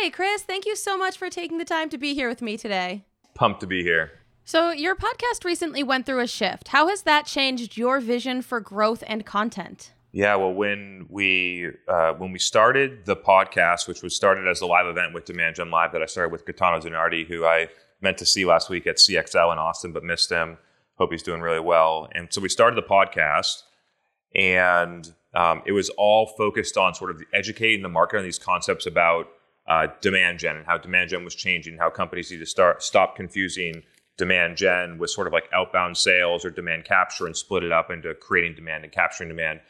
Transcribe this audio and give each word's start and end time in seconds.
Hey, 0.00 0.08
Chris, 0.08 0.40
thank 0.40 0.64
you 0.64 0.76
so 0.76 0.96
much 0.96 1.18
for 1.18 1.28
taking 1.28 1.58
the 1.58 1.64
time 1.66 1.90
to 1.90 1.98
be 1.98 2.14
here 2.14 2.26
with 2.26 2.40
me 2.40 2.56
today. 2.56 3.04
Pumped 3.34 3.60
to 3.60 3.66
be 3.66 3.82
here. 3.82 4.12
So, 4.44 4.70
your 4.70 4.96
podcast 4.96 5.44
recently 5.44 5.82
went 5.82 6.06
through 6.06 6.20
a 6.20 6.26
shift. 6.26 6.68
How 6.68 6.88
has 6.88 7.02
that 7.02 7.26
changed 7.26 7.76
your 7.76 8.00
vision 8.00 8.40
for 8.40 8.60
growth 8.60 9.04
and 9.06 9.26
content? 9.26 9.92
Yeah, 10.12 10.36
well, 10.36 10.54
when 10.54 11.04
we 11.10 11.68
uh, 11.86 12.14
when 12.14 12.32
we 12.32 12.38
started 12.38 13.04
the 13.04 13.14
podcast, 13.14 13.88
which 13.88 14.02
was 14.02 14.16
started 14.16 14.48
as 14.48 14.62
a 14.62 14.66
live 14.66 14.86
event 14.86 15.12
with 15.12 15.26
Demand 15.26 15.56
Gen 15.56 15.70
Live 15.70 15.92
that 15.92 16.00
I 16.00 16.06
started 16.06 16.32
with 16.32 16.46
Gaetano 16.46 16.80
DiNardi, 16.80 17.26
who 17.26 17.44
I 17.44 17.68
meant 18.00 18.16
to 18.18 18.26
see 18.26 18.46
last 18.46 18.70
week 18.70 18.86
at 18.86 18.96
CXL 18.96 19.52
in 19.52 19.58
Austin, 19.58 19.92
but 19.92 20.02
missed 20.02 20.30
him. 20.30 20.56
Hope 20.94 21.12
he's 21.12 21.22
doing 21.22 21.42
really 21.42 21.60
well. 21.60 22.08
And 22.12 22.32
so 22.32 22.40
we 22.40 22.48
started 22.48 22.78
the 22.78 22.88
podcast, 22.88 23.64
and 24.34 25.12
um, 25.34 25.60
it 25.66 25.72
was 25.72 25.90
all 25.90 26.32
focused 26.38 26.78
on 26.78 26.94
sort 26.94 27.10
of 27.10 27.20
educating 27.34 27.82
the 27.82 27.90
market 27.90 28.16
on 28.16 28.24
these 28.24 28.38
concepts 28.38 28.86
about 28.86 29.26
uh, 29.70 29.86
demand 30.00 30.40
gen 30.40 30.56
and 30.56 30.66
how 30.66 30.76
demand 30.76 31.08
gen 31.08 31.24
was 31.24 31.34
changing, 31.34 31.78
how 31.78 31.88
companies 31.88 32.30
need 32.30 32.38
to 32.38 32.46
start 32.46 32.82
stop 32.82 33.14
confusing 33.14 33.82
demand 34.18 34.56
gen 34.56 34.98
with 34.98 35.10
sort 35.10 35.28
of 35.28 35.32
like 35.32 35.48
outbound 35.54 35.96
sales 35.96 36.44
or 36.44 36.50
demand 36.50 36.84
capture 36.84 37.24
and 37.24 37.36
split 37.36 37.62
it 37.62 37.70
up 37.70 37.88
into 37.88 38.12
creating 38.14 38.54
demand 38.54 38.82
and 38.82 38.92
capturing 38.92 39.28
demand. 39.28 39.60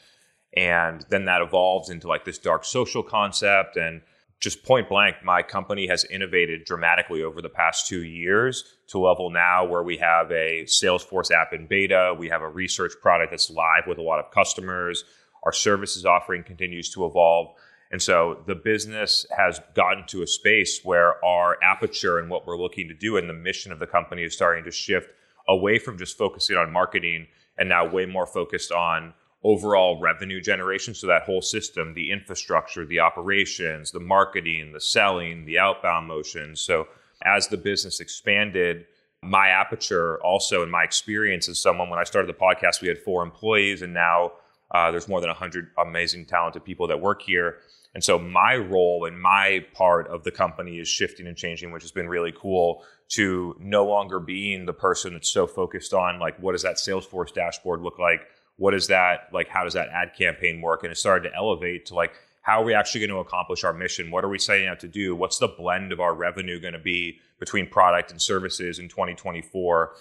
And 0.56 1.04
then 1.10 1.26
that 1.26 1.42
evolves 1.42 1.90
into 1.90 2.08
like 2.08 2.24
this 2.24 2.38
dark 2.38 2.64
social 2.64 3.02
concept. 3.02 3.76
And 3.76 4.00
just 4.40 4.64
point 4.64 4.88
blank, 4.88 5.16
my 5.22 5.42
company 5.42 5.86
has 5.88 6.04
innovated 6.06 6.64
dramatically 6.64 7.22
over 7.22 7.42
the 7.42 7.50
past 7.50 7.86
two 7.86 8.02
years 8.02 8.64
to 8.88 8.98
a 8.98 9.04
level 9.06 9.28
now 9.28 9.66
where 9.66 9.82
we 9.82 9.98
have 9.98 10.32
a 10.32 10.64
Salesforce 10.64 11.30
app 11.30 11.52
in 11.52 11.66
beta, 11.66 12.16
we 12.18 12.30
have 12.30 12.40
a 12.40 12.48
research 12.48 12.92
product 13.02 13.32
that's 13.32 13.50
live 13.50 13.86
with 13.86 13.98
a 13.98 14.02
lot 14.02 14.18
of 14.18 14.30
customers, 14.30 15.04
our 15.42 15.52
services 15.52 16.06
offering 16.06 16.42
continues 16.42 16.88
to 16.94 17.04
evolve. 17.04 17.54
And 17.90 18.00
so 18.00 18.42
the 18.46 18.54
business 18.54 19.26
has 19.36 19.60
gotten 19.74 20.06
to 20.08 20.22
a 20.22 20.26
space 20.26 20.80
where 20.84 21.22
our 21.24 21.58
aperture 21.62 22.18
and 22.18 22.30
what 22.30 22.46
we're 22.46 22.60
looking 22.60 22.88
to 22.88 22.94
do 22.94 23.16
and 23.16 23.28
the 23.28 23.34
mission 23.34 23.72
of 23.72 23.80
the 23.80 23.86
company 23.86 24.22
is 24.22 24.34
starting 24.34 24.64
to 24.64 24.70
shift 24.70 25.10
away 25.48 25.78
from 25.78 25.98
just 25.98 26.16
focusing 26.16 26.56
on 26.56 26.72
marketing 26.72 27.26
and 27.58 27.68
now 27.68 27.86
way 27.86 28.06
more 28.06 28.26
focused 28.26 28.70
on 28.70 29.12
overall 29.42 30.00
revenue 30.00 30.40
generation. 30.40 30.94
So 30.94 31.06
that 31.08 31.22
whole 31.22 31.42
system, 31.42 31.94
the 31.94 32.12
infrastructure, 32.12 32.84
the 32.84 33.00
operations, 33.00 33.90
the 33.90 34.00
marketing, 34.00 34.72
the 34.72 34.80
selling, 34.80 35.44
the 35.44 35.58
outbound 35.58 36.06
motion. 36.06 36.54
So 36.54 36.86
as 37.24 37.48
the 37.48 37.56
business 37.56 38.00
expanded, 38.00 38.86
my 39.22 39.48
aperture 39.48 40.18
also 40.22 40.62
in 40.62 40.70
my 40.70 40.84
experience 40.84 41.48
as 41.48 41.58
someone 41.58 41.90
when 41.90 41.98
I 41.98 42.04
started 42.04 42.28
the 42.28 42.38
podcast, 42.38 42.80
we 42.80 42.88
had 42.88 42.98
four 42.98 43.22
employees 43.22 43.82
and 43.82 43.92
now 43.92 44.32
uh, 44.70 44.90
there's 44.90 45.08
more 45.08 45.20
than 45.20 45.28
100 45.28 45.70
amazing, 45.78 46.26
talented 46.26 46.64
people 46.64 46.86
that 46.88 47.00
work 47.00 47.22
here. 47.22 47.58
And 47.94 48.04
so 48.04 48.18
my 48.18 48.56
role 48.56 49.04
and 49.04 49.20
my 49.20 49.64
part 49.74 50.06
of 50.08 50.22
the 50.22 50.30
company 50.30 50.78
is 50.78 50.86
shifting 50.86 51.26
and 51.26 51.36
changing, 51.36 51.72
which 51.72 51.82
has 51.82 51.90
been 51.90 52.08
really 52.08 52.32
cool 52.36 52.84
to 53.10 53.56
no 53.58 53.84
longer 53.84 54.20
being 54.20 54.66
the 54.66 54.72
person 54.72 55.14
that's 55.14 55.28
so 55.30 55.46
focused 55.46 55.92
on 55.92 56.20
like, 56.20 56.38
what 56.38 56.52
does 56.52 56.62
that 56.62 56.76
Salesforce 56.76 57.34
dashboard 57.34 57.80
look 57.80 57.98
like? 57.98 58.20
what 58.60 58.74
is 58.74 58.88
that 58.88 59.28
like 59.32 59.48
how 59.48 59.64
does 59.64 59.72
that 59.72 59.88
ad 59.88 60.12
campaign 60.16 60.60
work 60.60 60.82
and 60.82 60.92
it 60.92 60.96
started 60.96 61.30
to 61.30 61.34
elevate 61.34 61.86
to 61.86 61.94
like 61.94 62.12
how 62.42 62.60
are 62.60 62.64
we 62.64 62.74
actually 62.74 63.00
going 63.00 63.10
to 63.10 63.16
accomplish 63.16 63.64
our 63.64 63.72
mission 63.72 64.10
what 64.10 64.22
are 64.22 64.28
we 64.28 64.38
setting 64.38 64.68
out 64.68 64.78
to 64.78 64.86
do 64.86 65.16
what's 65.16 65.38
the 65.38 65.48
blend 65.48 65.92
of 65.92 65.98
our 65.98 66.14
revenue 66.14 66.60
going 66.60 66.74
to 66.74 66.78
be 66.78 67.18
between 67.38 67.66
product 67.66 68.10
and 68.10 68.20
services 68.20 68.78
in 68.78 68.86
2024 68.86 69.94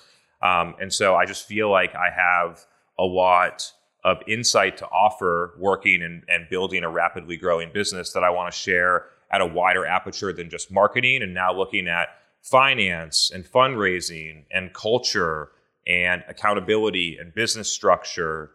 um, 0.43 0.75
and 0.81 0.91
so 0.93 1.15
i 1.15 1.25
just 1.25 1.47
feel 1.47 1.71
like 1.71 1.95
i 1.95 2.09
have 2.13 2.65
a 2.99 3.03
lot 3.03 3.71
of 4.03 4.17
insight 4.27 4.77
to 4.77 4.85
offer 4.87 5.53
working 5.57 6.01
and, 6.01 6.23
and 6.29 6.47
building 6.49 6.83
a 6.83 6.89
rapidly 6.89 7.37
growing 7.37 7.71
business 7.73 8.13
that 8.13 8.23
i 8.23 8.29
want 8.29 8.51
to 8.51 8.57
share 8.57 9.05
at 9.31 9.41
a 9.41 9.45
wider 9.45 9.85
aperture 9.85 10.33
than 10.33 10.49
just 10.49 10.71
marketing 10.71 11.21
and 11.21 11.33
now 11.33 11.53
looking 11.53 11.87
at 11.87 12.09
finance 12.41 13.31
and 13.33 13.45
fundraising 13.45 14.45
and 14.51 14.73
culture 14.73 15.49
and 15.87 16.23
accountability 16.27 17.17
and 17.19 17.33
business 17.33 17.71
structure 17.71 18.51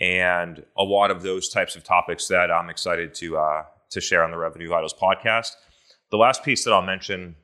and 0.00 0.64
a 0.76 0.82
lot 0.82 1.10
of 1.10 1.22
those 1.22 1.48
types 1.48 1.76
of 1.76 1.84
topics 1.84 2.26
that 2.28 2.50
I'm 2.50 2.68
excited 2.70 3.14
to 3.14 3.36
uh, 3.36 3.64
to 3.90 4.00
share 4.00 4.24
on 4.24 4.30
the 4.30 4.38
Revenue 4.38 4.68
Vitals 4.68 4.94
podcast. 4.94 5.52
The 6.10 6.16
last 6.16 6.42
piece 6.42 6.64
that 6.64 6.72
I'll 6.72 6.82
mention 6.82 7.36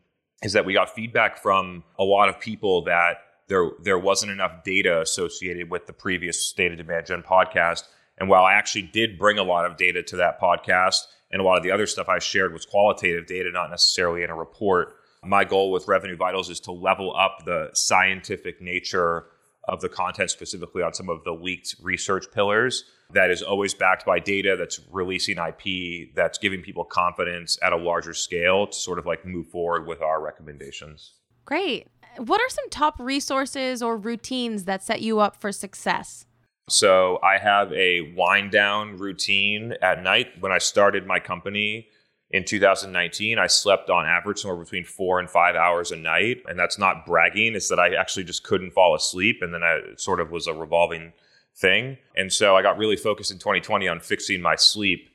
is 0.43 0.53
that 0.54 0.65
we 0.65 0.72
got 0.72 0.91
feedback 0.94 1.38
from 1.38 1.84
a 1.98 2.04
lot 2.04 2.28
of 2.28 2.41
people 2.41 2.82
that 2.84 3.19
there 3.48 3.70
there 3.82 3.98
wasn't 3.98 4.32
enough 4.32 4.62
data 4.64 5.00
associated 5.00 5.70
with 5.70 5.86
the 5.86 5.92
previous 5.92 6.44
State 6.44 6.72
of 6.72 6.78
Demand 6.78 7.06
Gen 7.06 7.22
podcast. 7.22 7.82
And 8.19 8.28
while 8.28 8.44
I 8.44 8.54
actually 8.54 8.82
did 8.82 9.19
bring 9.19 9.38
a 9.38 9.42
lot 9.42 9.64
of 9.64 9.76
data 9.76 10.03
to 10.03 10.16
that 10.16 10.41
podcast, 10.41 11.03
and 11.31 11.41
a 11.41 11.44
lot 11.44 11.56
of 11.56 11.62
the 11.62 11.70
other 11.70 11.86
stuff 11.86 12.09
I 12.09 12.19
shared 12.19 12.53
was 12.53 12.64
qualitative 12.64 13.26
data, 13.26 13.50
not 13.53 13.70
necessarily 13.70 14.22
in 14.22 14.31
a 14.31 14.34
report, 14.34 14.97
my 15.25 15.44
goal 15.44 15.70
with 15.70 15.88
Revenue 15.88 16.16
Vitals 16.16 16.48
is 16.48 16.60
to 16.60 16.72
level 16.72 17.14
up 17.16 17.44
the 17.44 17.70
scientific 17.75 18.60
nature 18.60 19.26
of 19.69 19.80
the 19.80 19.88
content, 19.88 20.30
specifically 20.30 20.82
on 20.82 20.94
some 20.94 21.09
of 21.10 21.22
the 21.25 21.32
leaked 21.32 21.76
research 21.82 22.26
pillars, 22.32 22.84
that 23.12 23.30
is 23.30 23.42
always 23.42 23.75
backed 23.75 24.06
by 24.06 24.19
data 24.19 24.56
that's 24.59 24.80
releasing 24.91 25.36
IP, 25.38 26.15
that's 26.15 26.38
giving 26.38 26.62
people 26.62 26.84
confidence 26.84 27.59
at 27.62 27.72
a 27.72 27.76
larger 27.76 28.15
scale 28.15 28.66
to 28.66 28.76
sort 28.76 28.98
of 28.98 29.06
like 29.06 29.25
move 29.25 29.47
forward 29.48 29.86
with 29.86 30.00
our 30.00 30.22
recommendations. 30.22 31.15
Great. 31.44 31.86
What 32.18 32.40
are 32.40 32.48
some 32.48 32.68
top 32.70 32.98
resources 32.98 33.82
or 33.82 33.96
routines 33.96 34.64
that 34.64 34.82
set 34.82 35.00
you 35.00 35.20
up 35.20 35.40
for 35.40 35.52
success? 35.52 36.26
So, 36.68 37.18
I 37.22 37.38
have 37.38 37.72
a 37.72 38.12
wind 38.14 38.50
down 38.50 38.98
routine 38.98 39.74
at 39.80 40.02
night. 40.02 40.28
When 40.40 40.52
I 40.52 40.58
started 40.58 41.06
my 41.06 41.18
company, 41.18 41.88
in 42.30 42.44
2019, 42.44 43.38
I 43.38 43.46
slept 43.46 43.88
on 43.88 44.04
average 44.04 44.40
somewhere 44.40 44.62
between 44.62 44.84
four 44.84 45.18
and 45.18 45.30
five 45.30 45.54
hours 45.54 45.92
a 45.92 45.96
night. 45.96 46.42
And 46.46 46.58
that's 46.58 46.78
not 46.78 47.06
bragging, 47.06 47.54
it's 47.54 47.68
that 47.68 47.78
I 47.78 47.94
actually 47.94 48.24
just 48.24 48.44
couldn't 48.44 48.72
fall 48.72 48.94
asleep. 48.94 49.38
And 49.40 49.54
then 49.54 49.62
I, 49.62 49.80
it 49.92 50.00
sort 50.00 50.20
of 50.20 50.30
was 50.30 50.46
a 50.46 50.52
revolving 50.52 51.12
thing. 51.56 51.96
And 52.16 52.32
so 52.32 52.54
I 52.54 52.62
got 52.62 52.76
really 52.76 52.96
focused 52.96 53.30
in 53.30 53.38
2020 53.38 53.88
on 53.88 54.00
fixing 54.00 54.42
my 54.42 54.56
sleep 54.56 55.08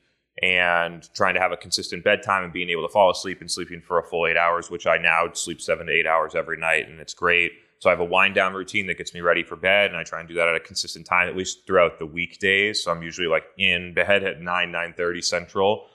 and 0.43 1.09
trying 1.13 1.33
to 1.35 1.39
have 1.39 1.53
a 1.53 1.57
consistent 1.57 2.03
bedtime 2.03 2.43
and 2.43 2.51
being 2.51 2.69
able 2.69 2.85
to 2.85 2.91
fall 2.91 3.09
asleep 3.09 3.39
and 3.39 3.49
sleeping 3.49 3.79
for 3.79 3.97
a 3.97 4.03
full 4.03 4.27
eight 4.27 4.35
hours, 4.35 4.69
which 4.69 4.85
I 4.85 4.97
now 4.97 5.31
sleep 5.31 5.61
seven 5.61 5.87
to 5.87 5.93
eight 5.93 6.05
hours 6.05 6.35
every 6.35 6.57
night. 6.57 6.89
And 6.89 6.99
it's 6.99 7.13
great. 7.13 7.53
So 7.79 7.89
I 7.89 7.93
have 7.93 8.01
a 8.01 8.05
wind 8.05 8.35
down 8.35 8.53
routine 8.53 8.87
that 8.87 8.97
gets 8.97 9.13
me 9.13 9.21
ready 9.21 9.43
for 9.43 9.55
bed, 9.55 9.89
and 9.89 9.97
I 9.97 10.03
try 10.03 10.19
and 10.19 10.27
do 10.27 10.35
that 10.35 10.49
at 10.49 10.55
a 10.55 10.59
consistent 10.59 11.05
time, 11.05 11.29
at 11.29 11.37
least 11.37 11.65
throughout 11.65 11.97
the 11.97 12.05
weekdays. 12.05 12.83
So 12.83 12.91
I'm 12.91 13.03
usually 13.03 13.27
like 13.27 13.45
in 13.57 13.93
bed 13.93 14.23
at 14.25 14.41
nine, 14.41 14.69
nine 14.71 14.93
thirty 14.97 15.21
central, 15.21 15.87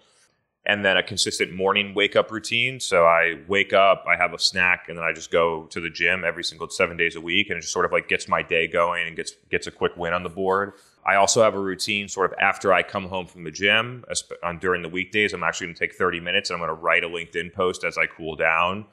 and 0.64 0.82
then 0.82 0.96
a 0.96 1.02
consistent 1.02 1.52
morning 1.52 1.92
wake 1.94 2.16
up 2.16 2.30
routine. 2.30 2.80
So 2.80 3.04
I 3.04 3.40
wake 3.48 3.74
up, 3.74 4.04
I 4.08 4.16
have 4.16 4.32
a 4.32 4.38
snack, 4.38 4.86
and 4.88 4.96
then 4.96 5.04
I 5.04 5.12
just 5.12 5.30
go 5.30 5.64
to 5.66 5.80
the 5.80 5.90
gym 5.90 6.24
every 6.24 6.44
single 6.44 6.68
seven 6.70 6.96
days 6.96 7.16
a 7.16 7.20
week, 7.20 7.48
and 7.50 7.58
it 7.58 7.62
just 7.62 7.72
sort 7.72 7.86
of 7.86 7.92
like 7.92 8.08
gets 8.08 8.28
my 8.28 8.42
day 8.42 8.66
going 8.66 9.06
and 9.06 9.16
gets 9.16 9.32
gets 9.50 9.66
a 9.66 9.70
quick 9.70 9.94
win 9.96 10.14
on 10.14 10.22
the 10.22 10.30
board. 10.30 10.72
I 11.08 11.14
also 11.16 11.42
have 11.42 11.54
a 11.54 11.58
routine 11.58 12.06
sort 12.06 12.30
of 12.30 12.38
after 12.38 12.70
I 12.70 12.82
come 12.82 13.08
home 13.08 13.26
from 13.26 13.44
the 13.44 13.50
gym 13.50 14.04
on 14.42 14.58
during 14.58 14.82
the 14.82 14.90
weekdays. 14.90 15.32
I'm 15.32 15.42
actually 15.42 15.68
going 15.68 15.76
to 15.76 15.80
take 15.80 15.94
30 15.94 16.20
minutes 16.20 16.50
and 16.50 16.60
I'm 16.60 16.66
going 16.66 16.76
to 16.76 16.82
write 16.82 17.02
a 17.02 17.08
LinkedIn 17.08 17.54
post 17.54 17.82
as 17.82 17.96
I 17.96 18.04
cool 18.04 18.36
down. 18.36 18.84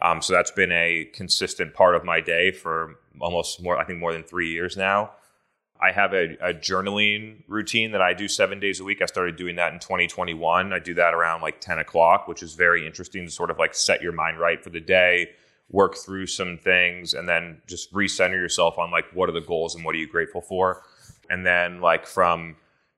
Um, 0.00 0.22
so 0.22 0.32
that's 0.32 0.52
been 0.52 0.70
a 0.70 1.10
consistent 1.12 1.74
part 1.74 1.96
of 1.96 2.04
my 2.04 2.20
day 2.20 2.52
for 2.52 3.00
almost 3.20 3.60
more, 3.60 3.76
I 3.76 3.84
think, 3.84 3.98
more 3.98 4.12
than 4.12 4.22
three 4.22 4.52
years 4.52 4.76
now. 4.76 5.12
I 5.80 5.90
have 5.90 6.14
a, 6.14 6.36
a, 6.40 6.54
journaling 6.54 7.42
routine 7.48 7.90
that 7.90 8.00
I 8.00 8.14
do 8.14 8.28
seven 8.28 8.60
days 8.60 8.78
a 8.78 8.84
week. 8.84 9.02
I 9.02 9.06
started 9.06 9.34
doing 9.34 9.56
that 9.56 9.72
in 9.72 9.80
2021. 9.80 10.72
I 10.72 10.78
do 10.78 10.94
that 10.94 11.12
around 11.12 11.40
like 11.40 11.60
10 11.60 11.80
o'clock, 11.80 12.28
which 12.28 12.44
is 12.44 12.54
very 12.54 12.86
interesting 12.86 13.24
to 13.24 13.30
sort 13.32 13.50
of 13.50 13.58
like 13.58 13.74
set 13.74 14.00
your 14.00 14.12
mind 14.12 14.38
right 14.38 14.62
for 14.62 14.70
the 14.70 14.80
day, 14.80 15.30
work 15.70 15.96
through 15.96 16.26
some 16.26 16.56
things, 16.56 17.14
and 17.14 17.28
then 17.28 17.60
just 17.66 17.92
recenter 17.92 18.34
yourself 18.34 18.78
on 18.78 18.92
like 18.92 19.06
what 19.12 19.28
are 19.28 19.32
the 19.32 19.40
goals 19.40 19.74
and 19.74 19.84
what 19.84 19.96
are 19.96 19.98
you 19.98 20.08
grateful 20.08 20.40
for. 20.40 20.84
And 21.30 21.44
then 21.46 21.80
like 21.80 22.06
from 22.06 22.56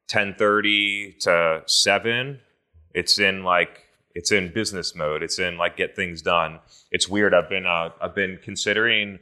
10:30 0.09 1.19
to 1.21 1.63
7, 1.67 2.41
it's 2.95 3.19
in 3.19 3.45
like 3.45 3.85
it's 4.15 4.33
in 4.33 4.53
business 4.53 4.95
mode. 4.95 5.23
It's 5.23 5.39
in 5.39 5.59
like 5.59 5.77
get 5.77 5.95
things 5.95 6.23
done. 6.23 6.61
It's 6.91 7.09
weird. 7.09 7.35
I've 7.35 7.49
been 7.49 7.67
uh, 7.67 7.91
I've 8.01 8.15
been 8.15 8.39
considering 8.43 9.19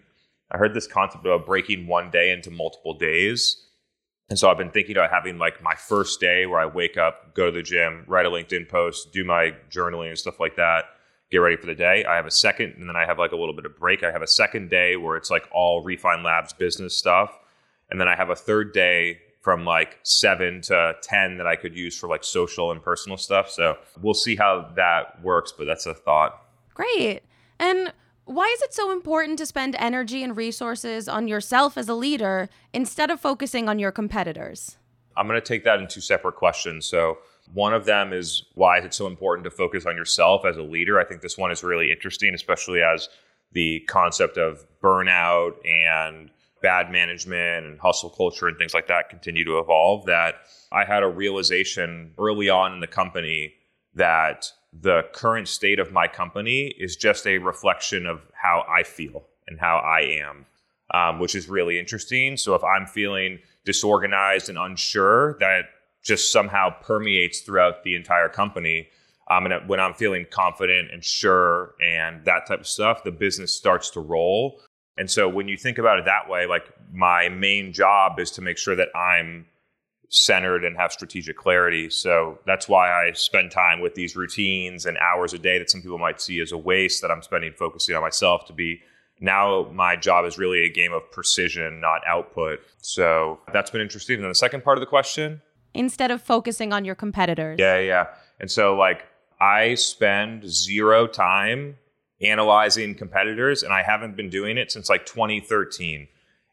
I 0.51 0.59
heard 0.59 0.75
this 0.75 0.87
concept 0.87 1.25
about 1.25 1.47
breaking 1.47 1.87
one 1.87 2.11
day 2.11 2.31
into 2.31 2.51
multiple 2.51 2.97
days. 2.97 3.61
And 4.31 4.39
so 4.39 4.49
I've 4.49 4.57
been 4.57 4.71
thinking 4.71 4.97
about 4.97 5.11
having 5.11 5.37
like 5.39 5.63
my 5.63 5.75
first 5.75 6.21
day 6.21 6.47
where 6.47 6.61
I 6.61 6.67
wake 6.67 6.97
up, 6.97 7.35
go 7.35 7.47
to 7.47 7.53
the 7.53 7.63
gym, 7.63 8.05
write 8.07 8.25
a 8.25 8.31
LinkedIn 8.31 8.69
post, 8.69 9.13
do 9.13 9.25
my 9.25 9.53
journaling 9.71 10.09
and 10.09 10.19
stuff 10.19 10.41
like 10.41 10.57
that, 10.57 10.85
get 11.31 11.39
ready 11.39 11.57
for 11.57 11.67
the 11.67 11.75
day. 11.75 12.05
I 12.05 12.17
have 12.17 12.27
a 12.27 12.31
second, 12.31 12.75
and 12.79 12.89
then 12.89 12.97
I 12.97 13.05
have 13.05 13.19
like 13.19 13.33
a 13.33 13.37
little 13.37 13.55
bit 13.55 13.67
of 13.67 13.77
break. 13.77 14.03
I 14.03 14.13
have 14.13 14.23
a 14.23 14.27
second 14.27 14.71
day 14.71 14.97
where 14.97 15.17
it's 15.17 15.31
like 15.31 15.45
all 15.53 15.83
Refine 15.83 16.23
Labs 16.23 16.53
business 16.53 16.97
stuff. 16.97 17.39
And 17.95 18.01
then 18.01 18.09
I 18.09 18.17
have 18.17 18.29
a 18.29 18.35
third 18.35 18.73
day 18.73 19.21
from 19.41 19.65
like 19.65 20.01
seven 20.03 20.61
to 20.63 20.97
10 21.01 21.39
that 21.39 21.47
I 21.47 21.55
could 21.55 21.77
use 21.77 21.97
for 21.97 22.09
like 22.09 22.25
social 22.25 22.73
and 22.73 22.83
personal 22.83 23.17
stuff. 23.17 23.49
So 23.49 23.79
we'll 24.03 24.15
see 24.15 24.35
how 24.35 24.73
that 24.75 25.23
works, 25.23 25.53
but 25.57 25.69
that's 25.69 25.87
a 25.87 25.95
thought. 25.95 26.43
Great. 26.75 27.23
And 27.61 27.93
why 28.25 28.47
is 28.47 28.63
it 28.63 28.75
so 28.75 28.91
important 28.91 29.39
to 29.39 29.47
spend 29.47 29.77
energy 29.79 30.25
and 30.25 30.37
resources 30.37 31.09
on 31.09 31.29
yourself 31.29 31.79
as 31.79 31.89
a 31.89 31.95
leader 31.95 32.49
instead 32.73 33.13
of 33.13 33.21
focusing 33.21 33.69
on 33.69 33.79
your 33.79 33.93
competitors? 33.93 34.77
I'm 35.17 35.29
going 35.29 35.41
to 35.41 35.47
take 35.47 35.63
that 35.63 35.79
in 35.79 35.87
two 35.87 36.01
separate 36.01 36.35
questions. 36.35 36.87
So, 36.87 37.19
One 37.53 37.75
of 37.75 37.85
them 37.85 38.13
is 38.13 38.47
why 38.55 38.81
is 38.81 38.87
it 38.87 38.93
so 38.93 39.07
important 39.07 39.45
to 39.45 39.53
focus 39.53 39.87
on 39.87 39.95
yourself 39.95 40.45
as 40.45 40.57
a 40.57 40.63
leader? 40.63 40.99
I 40.99 41.05
think 41.05 41.21
this 41.21 41.39
one 41.39 41.53
is 41.53 41.63
really 41.63 41.93
interesting, 41.93 42.35
especially 42.35 42.83
as 42.83 43.09
the 43.53 43.79
concept 43.87 44.37
of 44.37 44.67
burnout 44.83 45.65
and 45.65 46.31
bad 46.65 46.91
management 46.91 47.67
and 47.67 47.79
hustle 47.79 48.09
culture 48.09 48.49
and 48.49 48.57
things 48.57 48.73
like 48.73 48.87
that 48.87 49.11
continue 49.11 49.45
to 49.45 49.59
evolve. 49.59 50.07
That 50.07 50.37
I 50.73 50.87
had 50.87 51.03
a 51.03 51.09
realization 51.09 52.15
early 52.19 52.49
on 52.49 52.73
in 52.73 52.81
the 52.81 52.87
company 52.87 53.53
that 53.95 54.51
the 54.73 55.03
current 55.13 55.47
state 55.47 55.79
of 55.79 55.93
my 55.93 56.09
company 56.09 56.75
is 56.79 56.97
just 56.97 57.27
a 57.27 57.37
reflection 57.37 58.07
of 58.07 58.23
how 58.33 58.65
I 58.67 58.83
feel 58.83 59.27
and 59.47 59.61
how 59.61 59.77
I 59.77 60.01
am, 60.25 60.47
um, 60.95 61.21
which 61.21 61.35
is 61.35 61.51
really 61.51 61.79
interesting. 61.79 62.39
So 62.39 62.55
if 62.55 62.65
I'm 62.65 62.87
feeling 62.87 63.41
disorganized 63.67 64.49
and 64.49 64.57
unsure, 64.57 65.37
that 65.41 65.67
just 66.03 66.33
somehow 66.33 66.71
permeates 66.81 67.41
throughout 67.41 67.85
the 67.85 67.95
entire 67.95 68.31
company. 68.31 68.89
Um, 69.31 69.45
and 69.45 69.69
when 69.69 69.81
I'm 69.81 69.95
feeling 69.95 70.25
confident 70.31 70.91
and 70.91 71.05
sure 71.05 71.75
and 71.83 72.25
that 72.25 72.47
type 72.47 72.61
of 72.61 72.67
stuff, 72.67 73.05
the 73.05 73.13
business 73.13 73.55
starts 73.55 73.91
to 73.91 74.01
roll. 74.01 74.63
And 74.97 75.11
so 75.11 75.29
when 75.29 75.49
you 75.49 75.57
think 75.57 75.79
about 75.79 75.99
it 75.99 76.05
that 76.05 76.29
way, 76.29 76.47
like 76.47 76.65
my 76.93 77.29
main 77.29 77.73
job 77.73 78.21
is 78.21 78.31
to 78.33 78.43
make 78.43 78.59
sure 78.59 78.77
that 78.77 78.89
I'm 78.95 79.47
centered 80.09 80.65
and 80.65 80.77
have 80.77 80.93
strategic 80.93 81.37
clarity. 81.37 81.91
So 81.91 82.39
that's 82.47 82.69
why 82.69 82.91
I 82.91 83.13
spend 83.13 83.51
time 83.51 83.81
with 83.81 83.95
these 83.95 84.15
routines 84.15 84.87
and 84.87 84.97
hours 84.99 85.33
a 85.33 85.39
day 85.39 85.59
that 85.59 85.71
some 85.71 85.83
people 85.83 85.99
might 85.99 86.21
see 86.21 86.41
as 86.41 86.53
a 86.53 86.59
waste 86.59 87.03
that 87.03 87.11
I'm 87.11 87.23
spending 87.23 87.53
focusing 87.53 87.97
on 87.97 88.03
myself 88.03 88.47
to 88.47 88.53
be 88.53 88.81
now 89.21 89.69
my 89.73 89.97
job 89.97 90.25
is 90.25 90.39
really 90.39 90.65
a 90.65 90.69
game 90.69 90.93
of 90.93 91.11
precision, 91.11 91.81
not 91.81 92.03
output. 92.07 92.61
So 92.79 93.41
that's 93.53 93.71
been 93.71 93.81
interesting. 93.81 94.17
And 94.17 94.25
then 94.25 94.31
the 94.31 94.37
second 94.37 94.63
part 94.63 94.77
of 94.77 94.81
the 94.81 94.87
question? 94.87 95.41
Instead 95.73 96.11
of 96.11 96.23
focusing 96.23 96.73
on 96.73 96.85
your 96.85 96.95
competitors. 96.95 97.59
Yeah, 97.59 97.79
yeah. 97.79 98.07
And 98.39 98.51
so 98.51 98.77
like 98.77 99.07
I 99.41 99.75
spend 99.75 100.49
zero 100.49 101.07
time 101.07 101.77
analyzing 102.21 102.95
competitors 102.95 103.63
and 103.63 103.73
I 103.73 103.83
haven't 103.83 104.17
been 104.17 104.31
doing 104.31 104.57
it 104.57 104.71
since 104.71 104.89
like 104.89 105.07
2013. 105.07 106.09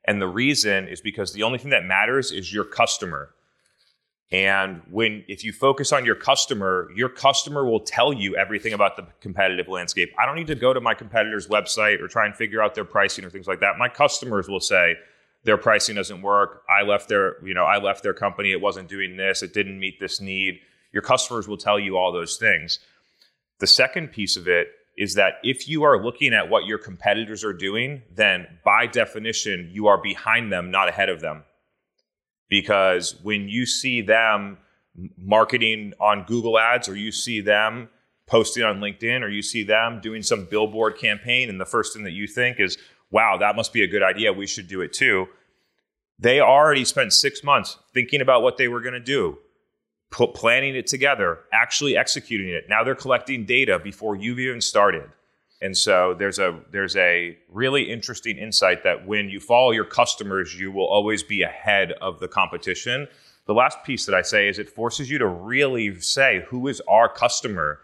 And 0.06 0.22
the 0.22 0.28
reason 0.28 0.88
is 0.88 1.02
because 1.02 1.34
the 1.34 1.44
only 1.44 1.60
thing 1.60 1.72
that 1.72 1.86
matters 1.86 2.31
is 2.31 2.54
your 2.54 2.63
customer. 2.63 3.34
And 4.31 4.81
when 4.90 5.25
if 5.28 5.44
you 5.44 5.52
focus 5.52 5.92
on 5.92 6.06
your 6.06 6.16
customer, 6.16 6.90
your 6.96 7.10
customer 7.10 7.66
will 7.66 7.81
tell 7.81 8.13
you 8.13 8.36
everything 8.38 8.74
about 8.74 8.96
the 8.96 9.06
competitive 9.19 9.68
landscape. 9.68 10.12
I 10.18 10.25
don't 10.25 10.36
need 10.36 10.48
to 10.48 10.56
go 10.56 10.74
to 10.74 10.80
my 10.80 10.94
competitor's 10.94 11.48
website 11.48 12.00
or 12.02 12.07
try 12.07 12.25
and 12.25 12.36
figure 12.36 12.62
out 12.62 12.74
their 12.74 12.86
pricing 12.86 13.25
or 13.25 13.30
things 13.30 13.48
like 13.48 13.60
that. 13.60 13.78
My 13.78 13.90
customers 13.90 14.48
will 14.48 14.62
say 14.62 14.96
their 15.44 15.57
pricing 15.57 15.96
doesn't 15.96 16.22
work. 16.22 16.64
I 16.69 16.84
left 16.84 17.10
their, 17.10 17.44
you 17.46 17.54
know, 17.54 17.66
I 17.66 17.78
left 17.78 18.04
their 18.04 18.14
company. 18.14 18.52
It 18.52 18.62
wasn't 18.62 18.88
doing 18.88 19.18
this. 19.18 19.44
It 19.44 19.54
didn't 19.54 19.80
meet 19.80 20.00
this 20.00 20.22
need. 20.22 20.60
Your 20.94 21.04
customers 21.04 21.48
will 21.48 21.57
tell 21.57 21.80
you 21.80 21.98
all 21.98 22.12
those 22.12 22.38
things. 22.38 22.80
The 23.60 23.68
second 23.68 24.12
piece 24.12 24.38
of 24.38 24.48
it 24.48 24.69
is 25.01 25.15
that 25.15 25.33
if 25.44 25.68
you 25.68 25.83
are 25.83 26.03
looking 26.03 26.33
at 26.33 26.50
what 26.50 26.65
your 26.65 26.77
competitors 26.77 27.44
are 27.44 27.53
doing, 27.53 28.01
then 28.13 28.48
by 28.63 28.86
definition, 28.86 29.69
you 29.71 29.88
are 29.88 29.98
behind 29.98 30.51
them, 30.51 30.69
not 30.69 30.88
ahead 30.88 31.09
of 31.09 31.21
them 31.21 31.44
because 32.51 33.15
when 33.24 33.48
you 33.50 33.65
see 33.65 34.01
them 34.01 34.57
marketing 35.18 35.94
on 36.00 36.25
Google 36.25 36.59
Ads 36.59 36.89
or 36.89 36.95
you 36.95 37.12
see 37.12 37.39
them 37.39 37.89
posting 38.27 38.62
on 38.63 38.80
LinkedIn 38.80 39.24
or 39.24 39.30
you 39.30 39.42
see 39.42 39.63
them 39.63 40.01
doing 40.01 40.21
some 40.21 40.45
billboard 40.45 41.00
campaign 41.00 41.50
and 41.50 41.59
the 41.59 41.65
first 41.65 41.94
thing 41.94 42.04
that 42.04 42.12
you 42.12 42.27
think 42.27 42.59
is, 42.59 42.77
wow, 43.09 43.38
that 43.38 43.56
must 43.56 43.71
be 43.74 43.81
a 43.83 43.88
good 43.88 44.04
idea. 44.04 44.33
We 44.33 44.47
should 44.47 44.68
do 44.68 44.81
it 44.81 44.92
too. 44.92 45.27
They 46.19 46.42
already 46.42 46.86
spent 46.86 47.13
six 47.13 47.44
months 47.44 47.77
thinking 47.94 48.21
about 48.21 48.44
what 48.44 48.57
they 48.57 48.68
were 48.68 48.81
going 48.81 48.94
to 48.94 49.00
do, 49.00 49.39
planning 50.12 50.75
it 50.75 50.88
together, 50.88 51.40
actually 51.54 51.98
executing 51.98 52.50
it. 52.50 52.66
Now 52.69 52.84
they're 52.84 52.96
collecting 52.96 53.46
data 53.46 53.80
before 53.80 54.16
you've 54.16 54.40
even 54.40 54.62
started. 54.62 55.10
And 55.62 55.78
so 55.78 56.16
there's 56.18 56.40
a 56.40 56.60
there's 56.72 56.96
a 56.96 57.38
really 57.50 57.84
interesting 57.84 58.38
insight 58.38 58.84
that 58.84 59.06
when 59.06 59.30
you 59.30 59.40
follow 59.40 59.72
your 59.72 59.86
customers, 59.86 60.60
you 60.60 60.72
will 60.72 60.88
always 60.88 61.22
be 61.22 61.44
ahead 61.44 61.92
of 62.02 62.19
the 62.19 62.28
competition. 62.28 63.08
The 63.46 63.54
last 63.54 63.84
piece 63.84 64.06
that 64.06 64.16
I 64.16 64.24
say 64.24 64.48
is 64.48 64.60
it 64.60 64.69
forces 64.69 65.10
you 65.10 65.19
to 65.19 65.28
really 65.28 66.00
say 66.00 66.44
who 66.48 66.68
is 66.68 66.81
our 66.88 67.07
customer, 67.07 67.80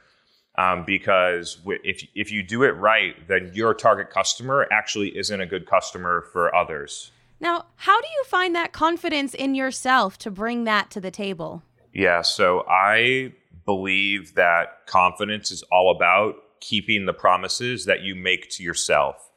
um, 0.58 0.86
because 0.86 1.60
if 1.84 2.04
if 2.16 2.32
you 2.32 2.42
do 2.42 2.64
it 2.64 2.72
right, 2.72 3.16
then 3.28 3.52
your 3.54 3.76
target 3.76 4.10
customer 4.10 4.68
actually 4.72 5.16
isn't 5.16 5.40
a 5.40 5.46
good 5.46 5.68
customer 5.68 6.26
for 6.34 6.54
others. 6.56 7.12
Now, 7.40 7.68
how 7.76 8.02
do 8.02 8.08
you 8.08 8.24
find 8.24 8.56
that 8.56 8.72
confidence 8.74 9.36
in 9.36 9.54
yourself 9.54 10.18
to 10.20 10.32
bring 10.32 10.64
that 10.64 10.90
to 10.92 11.00
the 11.00 11.12
table? 11.12 11.62
Yeah, 11.94 12.22
so 12.22 12.64
I 12.70 13.34
believe 13.66 14.36
that 14.36 14.86
confidence 14.88 15.52
is 15.52 15.64
all 15.64 15.96
about 15.96 16.36
keeping 16.60 17.06
the 17.06 17.14
promises 17.14 17.86
that 17.86 18.02
you 18.02 18.16
make 18.16 18.50
to 18.52 18.64
yourself 18.64 19.30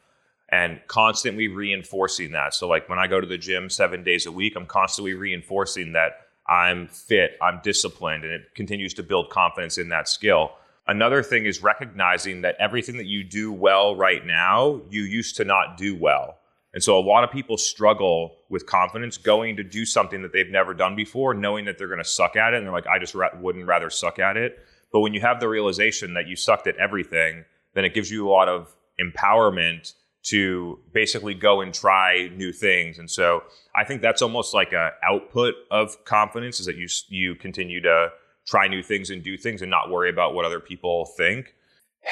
and 0.50 0.80
constantly 0.88 1.48
reinforcing 1.48 2.32
that. 2.32 2.54
So, 2.54 2.68
like 2.68 2.88
when 2.88 2.98
I 2.98 3.06
go 3.06 3.20
to 3.20 3.26
the 3.26 3.38
gym 3.38 3.70
seven 3.70 4.02
days 4.02 4.26
a 4.26 4.32
week, 4.32 4.54
I'm 4.56 4.66
constantly 4.66 5.14
reinforcing 5.14 5.92
that 5.92 6.26
I'm 6.48 6.88
fit, 6.88 7.38
I'm 7.40 7.60
disciplined, 7.62 8.24
and 8.24 8.32
it 8.32 8.54
continues 8.54 8.94
to 8.94 9.02
build 9.02 9.30
confidence 9.30 9.78
in 9.78 9.88
that 9.90 10.08
skill. 10.08 10.52
Another 10.88 11.22
thing 11.22 11.44
is 11.46 11.62
recognizing 11.62 12.40
that 12.42 12.56
everything 12.58 12.96
that 12.96 13.06
you 13.06 13.22
do 13.22 13.52
well 13.52 13.94
right 13.94 14.26
now, 14.26 14.80
you 14.90 15.02
used 15.02 15.36
to 15.36 15.44
not 15.44 15.76
do 15.76 15.94
well. 15.94 16.39
And 16.72 16.82
so 16.82 16.98
a 16.98 17.00
lot 17.00 17.24
of 17.24 17.30
people 17.30 17.56
struggle 17.56 18.36
with 18.48 18.66
confidence 18.66 19.16
going 19.16 19.56
to 19.56 19.64
do 19.64 19.84
something 19.84 20.22
that 20.22 20.32
they've 20.32 20.50
never 20.50 20.72
done 20.72 20.94
before, 20.94 21.34
knowing 21.34 21.64
that 21.64 21.78
they're 21.78 21.88
going 21.88 21.98
to 21.98 22.04
suck 22.04 22.36
at 22.36 22.54
it. 22.54 22.58
And 22.58 22.66
they're 22.66 22.72
like, 22.72 22.86
I 22.86 22.98
just 22.98 23.14
ra- 23.14 23.36
wouldn't 23.40 23.66
rather 23.66 23.90
suck 23.90 24.18
at 24.18 24.36
it. 24.36 24.58
But 24.92 25.00
when 25.00 25.14
you 25.14 25.20
have 25.20 25.40
the 25.40 25.48
realization 25.48 26.14
that 26.14 26.28
you 26.28 26.36
sucked 26.36 26.66
at 26.66 26.76
everything, 26.76 27.44
then 27.74 27.84
it 27.84 27.94
gives 27.94 28.10
you 28.10 28.28
a 28.28 28.30
lot 28.30 28.48
of 28.48 28.74
empowerment 29.00 29.94
to 30.22 30.78
basically 30.92 31.34
go 31.34 31.60
and 31.60 31.72
try 31.72 32.28
new 32.36 32.52
things. 32.52 32.98
And 32.98 33.10
so 33.10 33.42
I 33.74 33.84
think 33.84 34.02
that's 34.02 34.22
almost 34.22 34.52
like 34.52 34.72
a 34.72 34.90
output 35.02 35.54
of 35.70 36.04
confidence 36.04 36.60
is 36.60 36.66
that 36.66 36.76
you 36.76 36.88
you 37.08 37.34
continue 37.34 37.80
to 37.80 38.08
try 38.46 38.68
new 38.68 38.82
things 38.82 39.10
and 39.10 39.22
do 39.22 39.36
things 39.36 39.62
and 39.62 39.70
not 39.70 39.90
worry 39.90 40.10
about 40.10 40.34
what 40.34 40.44
other 40.44 40.60
people 40.60 41.06
think. 41.16 41.54